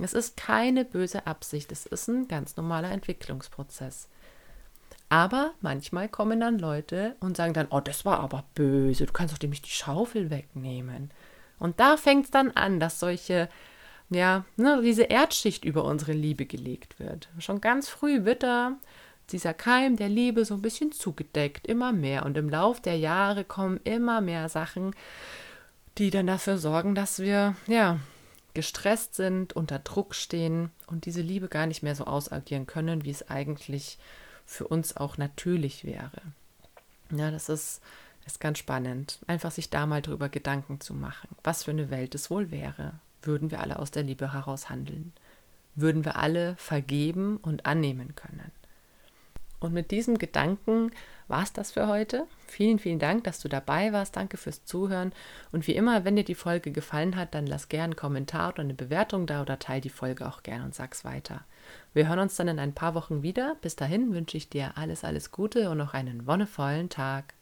Es 0.00 0.12
ist 0.12 0.36
keine 0.36 0.84
böse 0.84 1.26
Absicht, 1.26 1.70
es 1.70 1.86
ist 1.86 2.08
ein 2.08 2.26
ganz 2.26 2.56
normaler 2.56 2.90
Entwicklungsprozess. 2.90 4.08
Aber 5.08 5.52
manchmal 5.60 6.08
kommen 6.08 6.40
dann 6.40 6.58
Leute 6.58 7.14
und 7.20 7.36
sagen 7.36 7.54
dann, 7.54 7.68
oh, 7.70 7.80
das 7.80 8.04
war 8.04 8.20
aber 8.20 8.44
böse, 8.54 9.06
du 9.06 9.12
kannst 9.12 9.32
doch 9.32 9.38
dem 9.38 9.50
nicht 9.50 9.66
die 9.66 9.70
Schaufel 9.70 10.30
wegnehmen. 10.30 11.10
Und 11.58 11.78
da 11.78 11.96
fängt 11.96 12.24
es 12.24 12.30
dann 12.32 12.50
an, 12.50 12.80
dass 12.80 12.98
solche, 12.98 13.48
ja, 14.10 14.44
ne, 14.56 14.80
diese 14.82 15.04
Erdschicht 15.04 15.64
über 15.64 15.84
unsere 15.84 16.12
Liebe 16.12 16.46
gelegt 16.46 16.98
wird. 16.98 17.28
Schon 17.38 17.60
ganz 17.60 17.88
früh 17.88 18.24
wird 18.24 18.42
da 18.42 18.72
dieser 19.30 19.54
Keim 19.54 19.96
der 19.96 20.08
Liebe 20.08 20.44
so 20.44 20.54
ein 20.54 20.62
bisschen 20.62 20.92
zugedeckt, 20.92 21.66
immer 21.66 21.92
mehr. 21.92 22.26
Und 22.26 22.36
im 22.36 22.48
Lauf 22.48 22.80
der 22.80 22.98
Jahre 22.98 23.44
kommen 23.44 23.80
immer 23.84 24.20
mehr 24.20 24.48
Sachen, 24.48 24.94
die 25.98 26.10
dann 26.10 26.26
dafür 26.26 26.58
sorgen, 26.58 26.94
dass 26.94 27.20
wir, 27.20 27.54
ja, 27.66 28.00
gestresst 28.54 29.14
sind, 29.14 29.52
unter 29.54 29.78
Druck 29.78 30.14
stehen 30.14 30.70
und 30.86 31.04
diese 31.04 31.20
Liebe 31.20 31.48
gar 31.48 31.66
nicht 31.66 31.82
mehr 31.82 31.94
so 31.94 32.04
ausagieren 32.04 32.66
können, 32.66 33.04
wie 33.04 33.10
es 33.10 33.28
eigentlich 33.28 33.98
für 34.46 34.66
uns 34.66 34.96
auch 34.96 35.18
natürlich 35.18 35.84
wäre. 35.84 36.22
Ja, 37.10 37.30
das 37.30 37.48
ist, 37.48 37.80
ist 38.26 38.40
ganz 38.40 38.58
spannend, 38.58 39.18
einfach 39.26 39.50
sich 39.50 39.70
da 39.70 39.86
mal 39.86 40.02
drüber 40.02 40.28
Gedanken 40.28 40.80
zu 40.80 40.94
machen, 40.94 41.28
was 41.42 41.64
für 41.64 41.72
eine 41.72 41.90
Welt 41.90 42.14
es 42.14 42.30
wohl 42.30 42.50
wäre, 42.50 42.94
würden 43.22 43.50
wir 43.50 43.60
alle 43.60 43.78
aus 43.78 43.90
der 43.90 44.02
Liebe 44.02 44.32
heraus 44.32 44.70
handeln, 44.70 45.12
würden 45.74 46.04
wir 46.04 46.16
alle 46.16 46.56
vergeben 46.56 47.36
und 47.38 47.66
annehmen 47.66 48.14
können. 48.14 48.52
Und 49.64 49.72
mit 49.72 49.90
diesem 49.90 50.18
Gedanken 50.18 50.90
war 51.26 51.42
es 51.42 51.52
das 51.52 51.72
für 51.72 51.88
heute. 51.88 52.26
Vielen, 52.46 52.78
vielen 52.78 52.98
Dank, 52.98 53.24
dass 53.24 53.40
du 53.40 53.48
dabei 53.48 53.94
warst. 53.94 54.14
Danke 54.16 54.36
fürs 54.36 54.64
Zuhören. 54.66 55.12
Und 55.52 55.66
wie 55.66 55.74
immer, 55.74 56.04
wenn 56.04 56.16
dir 56.16 56.24
die 56.24 56.34
Folge 56.34 56.70
gefallen 56.70 57.16
hat, 57.16 57.34
dann 57.34 57.46
lass 57.46 57.68
gerne 57.68 57.84
einen 57.84 57.96
Kommentar 57.96 58.50
oder 58.50 58.62
eine 58.62 58.74
Bewertung 58.74 59.26
da 59.26 59.40
oder 59.40 59.58
teile 59.58 59.80
die 59.80 59.88
Folge 59.88 60.28
auch 60.28 60.42
gerne 60.42 60.64
und 60.64 60.74
sag's 60.74 61.04
weiter. 61.04 61.44
Wir 61.94 62.08
hören 62.08 62.18
uns 62.18 62.36
dann 62.36 62.48
in 62.48 62.58
ein 62.58 62.74
paar 62.74 62.94
Wochen 62.94 63.22
wieder. 63.22 63.56
Bis 63.62 63.74
dahin 63.74 64.12
wünsche 64.12 64.36
ich 64.36 64.50
dir 64.50 64.72
alles, 64.76 65.02
alles 65.02 65.30
Gute 65.30 65.70
und 65.70 65.78
noch 65.78 65.94
einen 65.94 66.26
wonnevollen 66.26 66.90
Tag. 66.90 67.32